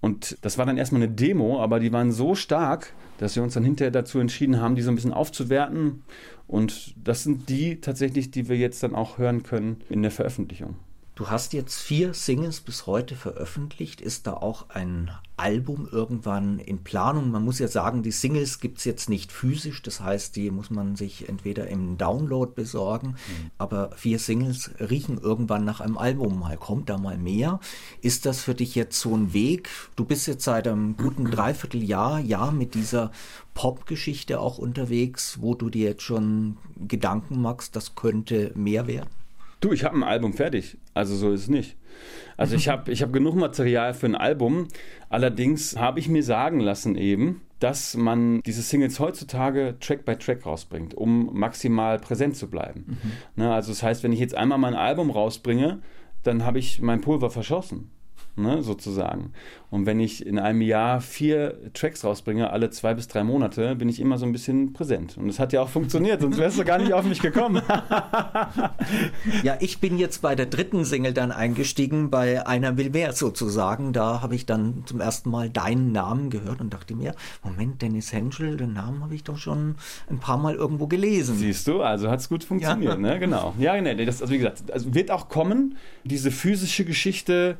Und 0.00 0.38
das 0.42 0.56
war 0.56 0.66
dann 0.66 0.78
erstmal 0.78 1.02
eine 1.02 1.12
Demo, 1.12 1.60
aber 1.60 1.78
die 1.78 1.92
waren 1.92 2.10
so 2.10 2.34
stark, 2.34 2.94
dass 3.18 3.36
wir 3.36 3.42
uns 3.42 3.54
dann 3.54 3.64
hinterher 3.64 3.90
dazu 3.90 4.18
entschieden 4.18 4.60
haben, 4.60 4.74
die 4.74 4.82
so 4.82 4.90
ein 4.90 4.94
bisschen 4.94 5.12
aufzuwerten. 5.12 6.02
Und 6.46 6.94
das 7.04 7.22
sind 7.22 7.48
die 7.48 7.80
tatsächlich, 7.80 8.30
die 8.30 8.48
wir 8.48 8.56
jetzt 8.56 8.82
dann 8.82 8.94
auch 8.94 9.18
hören 9.18 9.42
können 9.42 9.82
in 9.90 10.02
der 10.02 10.10
Veröffentlichung. 10.10 10.76
Du 11.20 11.28
hast 11.28 11.52
jetzt 11.52 11.78
vier 11.82 12.14
Singles 12.14 12.62
bis 12.62 12.86
heute 12.86 13.14
veröffentlicht. 13.14 14.00
Ist 14.00 14.26
da 14.26 14.32
auch 14.32 14.70
ein 14.70 15.10
Album 15.36 15.86
irgendwann 15.92 16.58
in 16.58 16.82
Planung? 16.82 17.30
Man 17.30 17.44
muss 17.44 17.58
ja 17.58 17.68
sagen, 17.68 18.02
die 18.02 18.10
Singles 18.10 18.58
gibt 18.58 18.78
es 18.78 18.86
jetzt 18.86 19.10
nicht 19.10 19.30
physisch. 19.30 19.82
Das 19.82 20.00
heißt, 20.00 20.34
die 20.34 20.50
muss 20.50 20.70
man 20.70 20.96
sich 20.96 21.28
entweder 21.28 21.66
im 21.66 21.98
Download 21.98 22.52
besorgen. 22.54 23.08
Mhm. 23.08 23.50
Aber 23.58 23.90
vier 23.96 24.18
Singles 24.18 24.70
riechen 24.80 25.18
irgendwann 25.18 25.66
nach 25.66 25.82
einem 25.82 25.98
Album. 25.98 26.38
Mal 26.38 26.56
kommt 26.56 26.88
da 26.88 26.96
mal 26.96 27.18
mehr. 27.18 27.60
Ist 28.00 28.24
das 28.24 28.40
für 28.40 28.54
dich 28.54 28.74
jetzt 28.74 28.98
so 28.98 29.14
ein 29.14 29.34
Weg? 29.34 29.68
Du 29.96 30.06
bist 30.06 30.26
jetzt 30.26 30.44
seit 30.44 30.66
einem 30.66 30.96
guten 30.96 31.26
Dreivierteljahr, 31.30 32.18
Jahr 32.20 32.50
mit 32.50 32.72
dieser 32.72 33.12
Pop-Geschichte 33.52 34.40
auch 34.40 34.56
unterwegs, 34.56 35.36
wo 35.42 35.54
du 35.54 35.68
dir 35.68 35.90
jetzt 35.90 36.02
schon 36.02 36.56
Gedanken 36.88 37.42
machst, 37.42 37.76
das 37.76 37.94
könnte 37.94 38.52
mehr 38.54 38.86
werden? 38.86 39.19
Du, 39.60 39.72
ich 39.72 39.84
habe 39.84 39.96
ein 39.96 40.02
Album 40.02 40.32
fertig. 40.32 40.78
Also 40.94 41.14
so 41.14 41.32
ist 41.32 41.42
es 41.42 41.48
nicht. 41.48 41.76
Also 42.36 42.56
ich 42.56 42.68
habe 42.68 42.90
ich 42.90 43.02
hab 43.02 43.12
genug 43.12 43.34
Material 43.34 43.92
für 43.94 44.06
ein 44.06 44.14
Album. 44.14 44.68
Allerdings 45.08 45.76
habe 45.76 46.00
ich 46.00 46.08
mir 46.08 46.22
sagen 46.22 46.60
lassen 46.60 46.96
eben, 46.96 47.42
dass 47.58 47.94
man 47.94 48.40
diese 48.42 48.62
Singles 48.62 48.98
heutzutage 49.00 49.76
Track 49.80 50.06
by 50.06 50.16
Track 50.16 50.46
rausbringt, 50.46 50.94
um 50.94 51.38
maximal 51.38 51.98
präsent 51.98 52.36
zu 52.36 52.48
bleiben. 52.48 52.86
Mhm. 52.86 53.42
Ne, 53.42 53.52
also 53.52 53.70
das 53.70 53.82
heißt, 53.82 54.02
wenn 54.02 54.12
ich 54.12 54.20
jetzt 54.20 54.34
einmal 54.34 54.56
mein 54.56 54.74
Album 54.74 55.10
rausbringe, 55.10 55.82
dann 56.22 56.44
habe 56.44 56.58
ich 56.58 56.80
mein 56.80 57.02
Pulver 57.02 57.30
verschossen 57.30 57.90
ne, 58.36 58.62
sozusagen. 58.62 59.32
Und 59.70 59.86
wenn 59.86 60.00
ich 60.00 60.26
in 60.26 60.38
einem 60.38 60.62
Jahr 60.62 61.00
vier 61.00 61.72
Tracks 61.74 62.04
rausbringe, 62.04 62.50
alle 62.50 62.70
zwei 62.70 62.94
bis 62.94 63.06
drei 63.06 63.22
Monate, 63.22 63.76
bin 63.76 63.88
ich 63.88 64.00
immer 64.00 64.18
so 64.18 64.26
ein 64.26 64.32
bisschen 64.32 64.72
präsent. 64.72 65.16
Und 65.16 65.28
es 65.28 65.38
hat 65.38 65.52
ja 65.52 65.62
auch 65.62 65.68
funktioniert, 65.68 66.20
sonst 66.20 66.38
wärst 66.38 66.58
du 66.58 66.64
gar 66.64 66.78
nicht 66.78 66.92
auf 66.92 67.04
mich 67.04 67.20
gekommen. 67.20 67.62
ja, 69.44 69.56
ich 69.60 69.78
bin 69.78 69.96
jetzt 69.96 70.22
bei 70.22 70.34
der 70.34 70.46
dritten 70.46 70.84
Single 70.84 71.12
dann 71.12 71.30
eingestiegen, 71.30 72.10
bei 72.10 72.44
Einer 72.46 72.76
will 72.76 72.90
mehr 72.90 73.12
sozusagen. 73.12 73.92
Da 73.92 74.22
habe 74.22 74.34
ich 74.34 74.44
dann 74.44 74.82
zum 74.86 75.00
ersten 75.00 75.30
Mal 75.30 75.50
deinen 75.50 75.92
Namen 75.92 76.30
gehört 76.30 76.60
und 76.60 76.74
dachte 76.74 76.96
mir, 76.96 77.14
Moment, 77.44 77.80
Dennis 77.80 78.12
Henschel, 78.12 78.56
den 78.56 78.72
Namen 78.72 79.04
habe 79.04 79.14
ich 79.14 79.22
doch 79.22 79.38
schon 79.38 79.76
ein 80.08 80.18
paar 80.18 80.38
Mal 80.38 80.56
irgendwo 80.56 80.88
gelesen. 80.88 81.36
Siehst 81.36 81.68
du, 81.68 81.82
also 81.82 82.10
hat 82.10 82.18
es 82.18 82.28
gut 82.28 82.42
funktioniert, 82.42 82.94
ja. 82.94 82.98
ne? 82.98 83.20
Genau. 83.20 83.54
Ja, 83.58 83.80
nee, 83.80 84.04
das, 84.04 84.20
also 84.20 84.32
wie 84.32 84.38
gesagt, 84.38 84.72
also 84.72 84.92
wird 84.94 85.12
auch 85.12 85.28
kommen, 85.28 85.76
diese 86.04 86.32
physische 86.32 86.84
Geschichte 86.84 87.56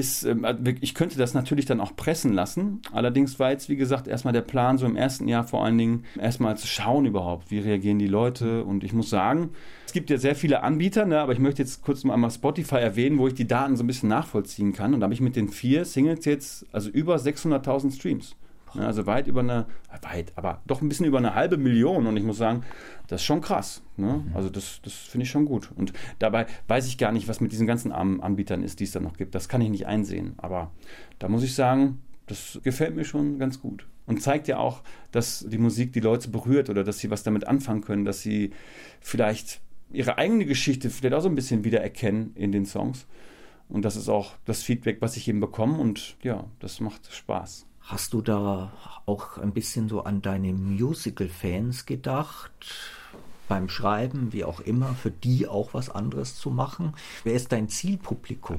ist, 0.00 0.24
ähm, 0.24 0.44
also 0.44 0.60
ich 0.80 0.94
könnte 0.94 1.18
das 1.18 1.34
natürlich 1.34 1.66
dann 1.66 1.80
auch 1.80 1.94
pressen 1.94 2.32
lassen. 2.32 2.80
Allerdings 2.92 3.38
war 3.38 3.50
jetzt, 3.50 3.68
wie 3.68 3.76
gesagt, 3.76 4.08
erstmal 4.08 4.32
der 4.32 4.40
Plan, 4.40 4.78
so 4.78 4.86
im 4.86 4.96
ersten 4.96 5.28
Jahr 5.28 5.44
vor 5.44 5.64
allen 5.64 5.78
Dingen 5.78 6.04
erstmal 6.18 6.56
zu 6.56 6.66
schauen 6.66 7.06
überhaupt, 7.06 7.50
wie 7.50 7.60
reagieren 7.60 7.98
die 7.98 8.08
Leute. 8.08 8.64
Und 8.64 8.82
ich 8.82 8.92
muss 8.92 9.10
sagen, 9.10 9.50
es 9.86 9.92
gibt 9.92 10.10
ja 10.10 10.18
sehr 10.18 10.34
viele 10.34 10.62
Anbieter, 10.62 11.04
ne, 11.06 11.20
aber 11.20 11.32
ich 11.32 11.38
möchte 11.38 11.62
jetzt 11.62 11.82
kurz 11.82 12.02
mal 12.02 12.14
einmal 12.14 12.30
Spotify 12.30 12.76
erwähnen, 12.76 13.18
wo 13.18 13.28
ich 13.28 13.34
die 13.34 13.46
Daten 13.46 13.76
so 13.76 13.84
ein 13.84 13.86
bisschen 13.86 14.08
nachvollziehen 14.08 14.72
kann. 14.72 14.94
Und 14.94 15.00
da 15.00 15.04
habe 15.04 15.14
ich 15.14 15.20
mit 15.20 15.36
den 15.36 15.48
vier 15.48 15.84
Singles 15.84 16.24
jetzt 16.24 16.66
also 16.72 16.90
über 16.90 17.16
600.000 17.16 17.94
Streams. 17.94 18.34
Ne, 18.74 18.86
also 18.86 19.06
weit 19.06 19.26
über 19.26 19.40
eine, 19.40 19.66
weit, 20.02 20.32
aber 20.36 20.62
doch 20.66 20.80
ein 20.80 20.88
bisschen 20.88 21.06
über 21.06 21.18
eine 21.18 21.34
halbe 21.34 21.56
Million. 21.56 22.06
Und 22.06 22.16
ich 22.16 22.24
muss 22.24 22.38
sagen, 22.38 22.62
das 23.08 23.20
ist 23.20 23.26
schon 23.26 23.40
krass. 23.40 23.82
Ne? 23.96 24.24
Mhm. 24.26 24.36
Also 24.36 24.50
das, 24.50 24.80
das 24.82 24.92
finde 24.92 25.24
ich 25.24 25.30
schon 25.30 25.44
gut. 25.44 25.70
Und 25.74 25.92
dabei 26.18 26.46
weiß 26.68 26.86
ich 26.86 26.98
gar 26.98 27.12
nicht, 27.12 27.28
was 27.28 27.40
mit 27.40 27.52
diesen 27.52 27.66
ganzen 27.66 27.92
Anbietern 27.92 28.62
ist, 28.62 28.80
die 28.80 28.84
es 28.84 28.92
da 28.92 29.00
noch 29.00 29.16
gibt. 29.16 29.34
Das 29.34 29.48
kann 29.48 29.60
ich 29.60 29.70
nicht 29.70 29.86
einsehen. 29.86 30.34
Aber 30.38 30.70
da 31.18 31.28
muss 31.28 31.42
ich 31.42 31.54
sagen, 31.54 32.00
das 32.26 32.60
gefällt 32.62 32.94
mir 32.94 33.04
schon 33.04 33.38
ganz 33.38 33.60
gut. 33.60 33.86
Und 34.06 34.22
zeigt 34.22 34.48
ja 34.48 34.58
auch, 34.58 34.82
dass 35.12 35.46
die 35.48 35.58
Musik 35.58 35.92
die 35.92 36.00
Leute 36.00 36.28
berührt 36.30 36.70
oder 36.70 36.84
dass 36.84 36.98
sie 36.98 37.10
was 37.10 37.22
damit 37.22 37.46
anfangen 37.46 37.80
können, 37.80 38.04
dass 38.04 38.22
sie 38.22 38.50
vielleicht 39.00 39.60
ihre 39.92 40.18
eigene 40.18 40.46
Geschichte 40.46 40.90
vielleicht 40.90 41.14
auch 41.14 41.20
so 41.20 41.28
ein 41.28 41.34
bisschen 41.34 41.64
wiedererkennen 41.64 42.34
in 42.34 42.52
den 42.52 42.66
Songs. 42.66 43.06
Und 43.68 43.84
das 43.84 43.96
ist 43.96 44.08
auch 44.08 44.34
das 44.44 44.62
Feedback, 44.62 45.00
was 45.00 45.16
ich 45.16 45.28
eben 45.28 45.40
bekomme. 45.40 45.78
Und 45.78 46.16
ja, 46.22 46.44
das 46.58 46.80
macht 46.80 47.12
Spaß. 47.12 47.66
Hast 47.80 48.12
du 48.12 48.22
da 48.22 48.72
auch 49.06 49.38
ein 49.38 49.52
bisschen 49.52 49.88
so 49.88 50.04
an 50.04 50.22
deine 50.22 50.52
Musical-Fans 50.52 51.86
gedacht? 51.86 52.50
Beim 53.48 53.68
Schreiben, 53.68 54.32
wie 54.32 54.44
auch 54.44 54.60
immer, 54.60 54.94
für 54.94 55.10
die 55.10 55.48
auch 55.48 55.74
was 55.74 55.90
anderes 55.90 56.36
zu 56.36 56.50
machen? 56.50 56.94
Wer 57.24 57.34
ist 57.34 57.50
dein 57.50 57.68
Zielpublikum? 57.68 58.58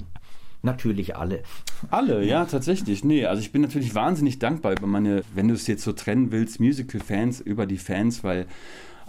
Natürlich 0.63 1.15
alle. 1.15 1.41
Alle, 1.89 2.23
ja, 2.23 2.45
tatsächlich. 2.45 3.03
Nee, 3.03 3.25
also 3.25 3.41
ich 3.41 3.51
bin 3.51 3.62
natürlich 3.62 3.95
wahnsinnig 3.95 4.38
dankbar 4.38 4.73
über 4.73 4.86
meine, 4.86 5.23
wenn 5.34 5.47
du 5.47 5.55
es 5.55 5.65
jetzt 5.65 5.84
so 5.84 5.93
trennen 5.93 6.31
willst, 6.31 6.60
Musical-Fans 6.60 7.39
über 7.39 7.65
die 7.65 7.79
Fans, 7.79 8.23
weil 8.23 8.45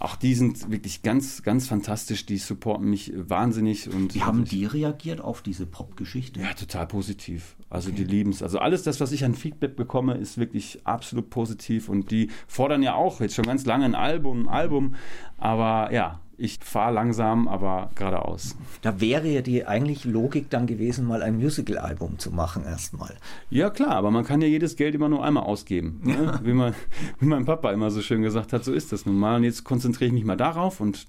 auch 0.03 0.17
die 0.17 0.35
sind 0.35 0.71
wirklich 0.71 1.03
ganz, 1.03 1.45
ganz 1.45 1.69
fantastisch. 1.69 2.27
Die 2.27 2.39
supporten 2.39 2.91
mich 2.91 3.13
wahnsinnig. 3.15 3.89
Und 3.89 4.15
Wie 4.15 4.23
haben 4.23 4.45
die 4.45 4.65
reagiert 4.65 5.21
auf 5.21 5.43
diese 5.43 5.65
Pop-Geschichte? 5.65 6.41
Ja, 6.41 6.55
total 6.55 6.89
positiv. 6.89 7.55
Also 7.71 7.91
okay. 7.91 7.99
die 7.99 8.05
lieben 8.05 8.31
es. 8.31 8.43
Also 8.43 8.59
alles 8.59 8.83
das, 8.83 9.01
was 9.01 9.13
ich 9.13 9.25
an 9.25 9.35
Feedback 9.35 9.77
bekomme, 9.77 10.15
ist 10.15 10.39
wirklich 10.39 10.81
absolut 10.85 11.31
positiv. 11.31 11.89
Und 11.89 12.11
die 12.11 12.31
fordern 12.49 12.83
ja 12.83 12.95
auch 12.95 13.21
jetzt 13.21 13.37
schon 13.37 13.47
ganz 13.47 13.65
lange 13.65 13.85
ein 13.85 13.95
Album, 13.95 14.43
ein 14.43 14.49
Album. 14.49 14.95
Aber 15.39 15.93
ja, 15.93 16.21
ich 16.43 16.59
fahre 16.61 16.93
langsam, 16.93 17.47
aber 17.47 17.91
geradeaus. 17.95 18.57
Da 18.83 19.01
wäre 19.01 19.29
ja 19.29 19.43
die 19.43 19.65
eigentlich 19.65 20.05
Logik 20.05 20.51
dann 20.51 20.67
gewesen, 20.67 21.07
mal 21.07 21.23
ein 21.23 21.37
Musical-Album 21.37 22.19
zu 22.19 22.33
machen 22.33 22.65
erstmal. 22.65 23.15
Ja 23.49 23.71
klar, 23.71 23.93
aber 23.93 24.11
man 24.11 24.25
kann 24.25 24.43
ja 24.43 24.49
jedes 24.49 24.75
Geld 24.75 24.97
immer 24.97 25.09
nur 25.09 25.25
einmal 25.25 25.45
ausgeben. 25.45 26.01
Ne? 26.03 26.25
Ja. 26.25 26.41
Wie, 26.45 26.53
man, 26.53 26.75
wie 27.21 27.27
mein 27.27 27.45
Papa 27.45 27.71
immer 27.71 27.93
so 27.93 28.03
schön 28.03 28.23
gesagt 28.23 28.53
hat, 28.53 28.65
so 28.65 28.73
ist 28.73 28.91
das 28.91 29.07
nun 29.07 29.17
mal. 29.17 29.37
Und 29.37 29.45
jetzt 29.45 29.63
konzentriere 29.63 30.09
ich 30.09 30.13
mich 30.13 30.25
mal 30.25 30.37
darauf 30.37 30.81
und 30.81 31.07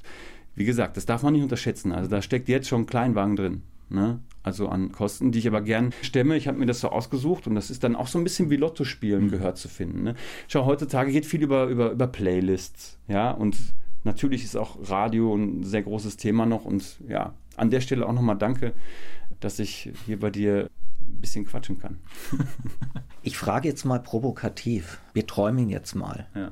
wie 0.56 0.66
gesagt, 0.66 0.98
das 0.98 1.08
darf 1.08 1.24
man 1.24 1.34
nicht 1.34 1.42
unterschätzen. 1.42 1.92
Also 1.92 2.08
da 2.08 2.22
steckt 2.22 2.48
jetzt 2.48 2.68
schon 2.68 2.82
ein 2.82 2.86
Kleinwagen 2.86 3.36
drin. 3.36 3.64
Ne? 3.90 4.20
Also 4.44 4.70
an 4.70 4.92
Kosten, 4.92 5.32
die 5.32 5.40
ich 5.40 5.48
aber 5.48 5.62
gern 5.62 5.94
stemme. 6.04 6.38
Ich 6.38 6.48
habe 6.48 6.60
mir 6.60 6.68
das 6.68 6.80
so 6.80 6.90
ausgesucht 6.90 7.48
und 7.48 7.56
das 7.56 7.72
ist 7.72 7.84
dann 7.84 7.96
auch 7.96 8.08
so 8.08 8.20
ein 8.20 8.24
bisschen 8.24 8.52
wie 8.52 8.58
Lotto 8.58 8.84
spielen 8.84 9.32
gehört 9.32 9.58
zu 9.58 9.68
finden. 9.68 10.04
Ne? 10.04 10.16
Schau, 10.48 10.68
heutzutage 10.68 11.12
geht 11.12 11.26
viel 11.26 11.42
über, 11.42 11.66
über, 11.66 11.92
über 11.92 12.06
Playlists, 12.06 13.00
ja, 13.08 13.32
und 13.32 13.56
Natürlich 14.04 14.44
ist 14.44 14.58
auch 14.58 14.78
Radio 14.90 15.34
ein 15.36 15.64
sehr 15.64 15.84
großes 15.84 16.18
Thema 16.18 16.46
noch 16.46 16.66
und 16.66 17.00
ja, 17.08 17.34
an 17.56 17.70
der 17.70 17.82
Stelle 17.82 18.06
auch 18.06 18.14
nochmal 18.14 18.38
danke, 18.38 18.74
dass 19.40 19.60
ich 19.60 19.92
hier 20.06 20.20
bei 20.20 20.30
dir 20.30 20.70
ein 21.02 21.22
bisschen 21.22 21.46
quatschen 21.46 21.80
kann. 21.80 22.00
ich 23.24 23.38
frage 23.38 23.68
jetzt 23.68 23.86
mal 23.86 24.02
provokativ. 24.02 25.00
Wir 25.14 25.26
träumen 25.26 25.70
jetzt 25.70 25.96
mal. 25.96 26.28
Ja. 26.36 26.52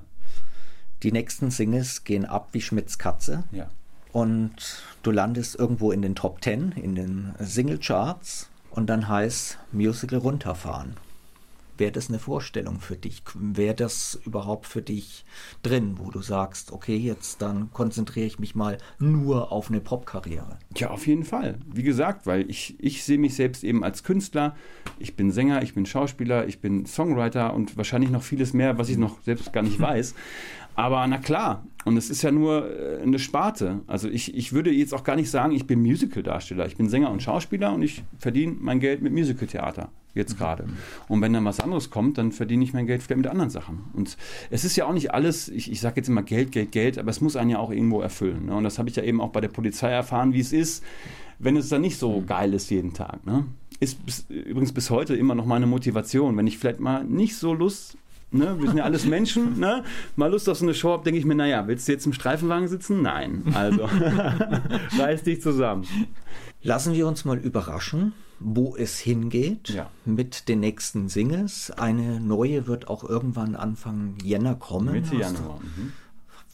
Die 1.03 1.11
nächsten 1.11 1.51
Singles 1.51 2.03
gehen 2.03 2.25
ab 2.25 2.49
wie 2.51 2.61
Schmidts 2.61 2.97
Katze. 2.97 3.43
Ja. 3.51 3.69
Und 4.13 4.83
du 5.03 5.11
landest 5.11 5.55
irgendwo 5.55 5.91
in 5.91 6.01
den 6.01 6.15
Top 6.15 6.43
10, 6.43 6.73
in 6.73 6.95
den 6.95 7.33
Single-Charts 7.39 8.49
und 8.69 8.89
dann 8.89 9.07
heißt 9.07 9.57
Musical 9.71 10.19
runterfahren. 10.19 10.95
Wäre 11.81 11.91
das 11.91 12.09
eine 12.09 12.19
Vorstellung 12.19 12.79
für 12.79 12.95
dich? 12.95 13.23
Wäre 13.33 13.73
das 13.73 14.21
überhaupt 14.23 14.67
für 14.67 14.83
dich 14.83 15.25
drin, 15.63 15.95
wo 15.97 16.11
du 16.11 16.21
sagst, 16.21 16.71
okay, 16.71 16.95
jetzt 16.95 17.41
dann 17.41 17.71
konzentriere 17.71 18.27
ich 18.27 18.37
mich 18.37 18.53
mal 18.53 18.77
nur 18.99 19.51
auf 19.51 19.71
eine 19.71 19.81
Popkarriere? 19.81 20.59
Ja, 20.77 20.91
auf 20.91 21.07
jeden 21.07 21.23
Fall. 21.23 21.57
Wie 21.65 21.81
gesagt, 21.81 22.27
weil 22.27 22.47
ich, 22.51 22.75
ich 22.79 23.03
sehe 23.03 23.17
mich 23.17 23.33
selbst 23.33 23.63
eben 23.63 23.83
als 23.83 24.03
Künstler. 24.03 24.55
Ich 24.99 25.15
bin 25.15 25.31
Sänger, 25.31 25.63
ich 25.63 25.73
bin 25.73 25.87
Schauspieler, 25.87 26.47
ich 26.47 26.59
bin 26.59 26.85
Songwriter 26.85 27.55
und 27.55 27.75
wahrscheinlich 27.77 28.11
noch 28.11 28.21
vieles 28.21 28.53
mehr, 28.53 28.77
was 28.77 28.89
ich 28.89 28.97
noch 28.97 29.19
selbst 29.23 29.51
gar 29.51 29.63
nicht 29.63 29.79
weiß. 29.79 30.13
Aber 30.75 31.05
na 31.07 31.17
klar, 31.17 31.65
und 31.85 31.97
es 31.97 32.09
ist 32.09 32.21
ja 32.21 32.31
nur 32.31 32.69
äh, 32.69 33.01
eine 33.01 33.19
Sparte. 33.19 33.81
Also 33.87 34.07
ich, 34.07 34.35
ich 34.35 34.53
würde 34.53 34.71
jetzt 34.71 34.93
auch 34.93 35.03
gar 35.03 35.15
nicht 35.15 35.29
sagen, 35.29 35.53
ich 35.53 35.67
bin 35.67 35.81
Musical-Darsteller. 35.81 36.65
Ich 36.65 36.77
bin 36.77 36.89
Sänger 36.89 37.11
und 37.11 37.21
Schauspieler 37.21 37.73
und 37.73 37.81
ich 37.81 38.03
verdiene 38.19 38.55
mein 38.59 38.79
Geld 38.79 39.01
mit 39.01 39.13
Musical-Theater 39.13 39.89
jetzt 40.13 40.37
gerade. 40.37 40.65
Und 41.07 41.21
wenn 41.21 41.33
dann 41.33 41.45
was 41.45 41.59
anderes 41.59 41.89
kommt, 41.89 42.17
dann 42.17 42.31
verdiene 42.31 42.63
ich 42.63 42.73
mein 42.73 42.85
Geld 42.85 43.01
vielleicht 43.01 43.21
mit 43.21 43.27
anderen 43.27 43.49
Sachen. 43.49 43.85
Und 43.93 44.17
es 44.49 44.65
ist 44.65 44.75
ja 44.75 44.85
auch 44.85 44.93
nicht 44.93 45.13
alles, 45.13 45.47
ich, 45.49 45.71
ich 45.71 45.79
sage 45.79 45.97
jetzt 45.97 46.09
immer 46.09 46.23
Geld, 46.23 46.51
Geld, 46.51 46.71
Geld, 46.71 46.97
aber 46.97 47.09
es 47.09 47.21
muss 47.21 47.35
einen 47.35 47.49
ja 47.49 47.59
auch 47.59 47.71
irgendwo 47.71 48.01
erfüllen. 48.01 48.47
Ne? 48.47 48.55
Und 48.55 48.63
das 48.63 48.77
habe 48.77 48.89
ich 48.89 48.95
ja 48.95 49.03
eben 49.03 49.21
auch 49.21 49.29
bei 49.29 49.41
der 49.41 49.47
Polizei 49.47 49.89
erfahren, 49.89 50.33
wie 50.33 50.41
es 50.41 50.51
ist, 50.51 50.83
wenn 51.39 51.55
es 51.55 51.69
dann 51.69 51.81
nicht 51.81 51.97
so 51.97 52.23
geil 52.25 52.53
ist 52.53 52.69
jeden 52.69 52.93
Tag. 52.93 53.25
Ne? 53.25 53.45
Ist 53.79 54.05
bis, 54.05 54.25
übrigens 54.29 54.73
bis 54.73 54.89
heute 54.89 55.15
immer 55.15 55.33
noch 55.33 55.45
meine 55.45 55.65
Motivation, 55.65 56.37
wenn 56.37 56.45
ich 56.45 56.57
vielleicht 56.57 56.79
mal 56.79 57.03
nicht 57.03 57.35
so 57.35 57.53
Lust 57.53 57.97
Ne? 58.31 58.57
Wir 58.59 58.67
sind 58.67 58.77
ja 58.77 58.83
alles 58.83 59.05
Menschen. 59.05 59.59
Ne? 59.59 59.83
Mal 60.15 60.31
Lust 60.31 60.47
auf 60.49 60.57
so 60.57 60.65
eine 60.65 60.73
Show 60.73 60.91
habe, 60.91 61.03
denke 61.03 61.19
ich 61.19 61.25
mir, 61.25 61.35
naja, 61.35 61.67
willst 61.67 61.87
du 61.87 61.91
jetzt 61.91 62.05
im 62.05 62.13
Streifenwagen 62.13 62.67
sitzen? 62.67 63.01
Nein. 63.01 63.43
Also, 63.53 63.89
reiß 64.97 65.23
dich 65.23 65.41
zusammen. 65.41 65.85
Lassen 66.63 66.93
wir 66.93 67.07
uns 67.07 67.25
mal 67.25 67.37
überraschen 67.37 68.13
wo 68.43 68.75
es 68.75 68.99
hingeht 68.99 69.69
ja. 69.69 69.89
mit 70.05 70.49
den 70.49 70.61
nächsten 70.61 71.09
Singles. 71.09 71.71
Eine 71.71 72.19
neue 72.19 72.67
wird 72.67 72.87
auch 72.87 73.03
irgendwann 73.03 73.55
Anfang 73.55 74.15
Jänner 74.23 74.55
kommen. 74.55 74.93
Mitte 74.93 75.15
Januar. 75.15 75.59
Mhm. 75.59 75.93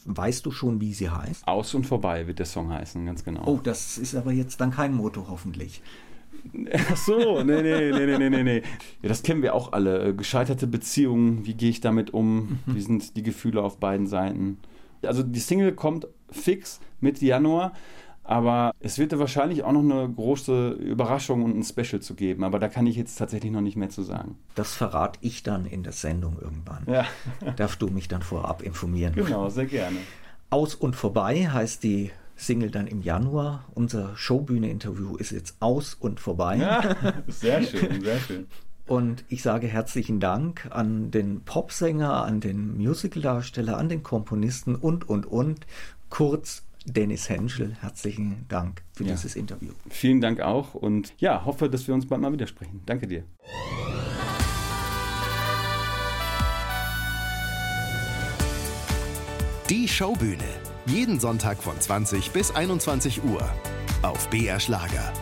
Weißt 0.04 0.46
du 0.46 0.50
schon, 0.50 0.80
wie 0.80 0.94
sie 0.94 1.10
heißt? 1.10 1.46
Aus 1.46 1.74
und 1.74 1.86
vorbei 1.86 2.26
wird 2.26 2.38
der 2.38 2.46
Song 2.46 2.70
heißen, 2.70 3.04
ganz 3.04 3.24
genau. 3.24 3.44
Oh, 3.46 3.60
das 3.62 3.98
ist 3.98 4.14
aber 4.14 4.32
jetzt 4.32 4.60
dann 4.60 4.70
kein 4.70 4.94
Motto, 4.94 5.26
hoffentlich. 5.28 5.82
Ach 6.90 6.96
so, 6.96 7.42
nee, 7.42 7.62
nee, 7.62 7.90
nee, 7.90 8.18
nee, 8.18 8.30
nee, 8.30 8.42
nee. 8.42 8.62
Ja, 9.02 9.08
das 9.08 9.22
kennen 9.22 9.42
wir 9.42 9.54
auch 9.54 9.72
alle. 9.72 10.14
Gescheiterte 10.14 10.66
Beziehungen, 10.66 11.46
wie 11.46 11.54
gehe 11.54 11.70
ich 11.70 11.80
damit 11.80 12.12
um? 12.12 12.60
Mhm. 12.66 12.74
Wie 12.74 12.80
sind 12.80 13.16
die 13.16 13.22
Gefühle 13.22 13.62
auf 13.62 13.78
beiden 13.78 14.06
Seiten? 14.06 14.58
Also 15.02 15.22
die 15.22 15.40
Single 15.40 15.72
kommt 15.72 16.08
fix 16.30 16.80
Mitte 17.00 17.24
Januar. 17.24 17.72
Aber 18.28 18.74
es 18.80 18.98
wird 18.98 19.12
da 19.12 19.18
wahrscheinlich 19.18 19.64
auch 19.64 19.72
noch 19.72 19.80
eine 19.80 20.06
große 20.06 20.72
Überraschung 20.72 21.42
und 21.44 21.56
ein 21.56 21.64
Special 21.64 22.02
zu 22.02 22.14
geben. 22.14 22.44
Aber 22.44 22.58
da 22.58 22.68
kann 22.68 22.86
ich 22.86 22.94
jetzt 22.94 23.16
tatsächlich 23.16 23.50
noch 23.50 23.62
nicht 23.62 23.76
mehr 23.76 23.88
zu 23.88 24.02
sagen. 24.02 24.36
Das 24.54 24.74
verrate 24.74 25.18
ich 25.22 25.42
dann 25.42 25.64
in 25.64 25.82
der 25.82 25.94
Sendung 25.94 26.36
irgendwann. 26.38 26.82
Ja. 26.86 27.06
Darfst 27.56 27.80
du 27.80 27.88
mich 27.88 28.06
dann 28.06 28.20
vorab 28.20 28.60
informieren? 28.60 29.14
Genau, 29.14 29.48
sehr 29.48 29.64
gerne. 29.64 29.96
Aus 30.50 30.74
und 30.74 30.94
vorbei 30.94 31.48
heißt 31.48 31.82
die 31.82 32.10
Single 32.38 32.70
dann 32.70 32.86
im 32.86 33.02
Januar. 33.02 33.64
Unser 33.74 34.16
Showbühne-Interview 34.16 35.16
ist 35.16 35.32
jetzt 35.32 35.56
aus 35.60 35.94
und 35.94 36.20
vorbei. 36.20 36.56
Ja, 36.56 36.96
sehr 37.26 37.62
schön, 37.62 38.00
sehr 38.00 38.18
schön. 38.20 38.46
Und 38.86 39.24
ich 39.28 39.42
sage 39.42 39.66
herzlichen 39.66 40.18
Dank 40.18 40.66
an 40.70 41.10
den 41.10 41.42
Popsänger, 41.42 42.24
an 42.24 42.40
den 42.40 42.78
Musicaldarsteller, 42.78 43.76
an 43.76 43.90
den 43.90 44.02
Komponisten 44.02 44.74
und, 44.76 45.06
und, 45.08 45.26
und. 45.26 45.66
Kurz 46.08 46.64
Dennis 46.86 47.28
Henschel, 47.28 47.76
herzlichen 47.80 48.46
Dank 48.48 48.82
für 48.92 49.04
ja. 49.04 49.10
dieses 49.10 49.36
Interview. 49.36 49.72
Vielen 49.90 50.22
Dank 50.22 50.40
auch 50.40 50.74
und 50.74 51.12
ja, 51.18 51.44
hoffe, 51.44 51.68
dass 51.68 51.86
wir 51.86 51.94
uns 51.94 52.06
bald 52.06 52.22
mal 52.22 52.32
widersprechen. 52.32 52.80
Danke 52.86 53.06
dir. 53.06 53.24
Die 59.68 59.86
Showbühne 59.86 60.38
jeden 60.88 61.20
Sonntag 61.20 61.62
von 61.62 61.78
20 61.78 62.30
bis 62.30 62.50
21 62.50 63.22
Uhr 63.22 63.46
auf 64.00 64.26
BR 64.30 64.58
Schlager. 64.58 65.12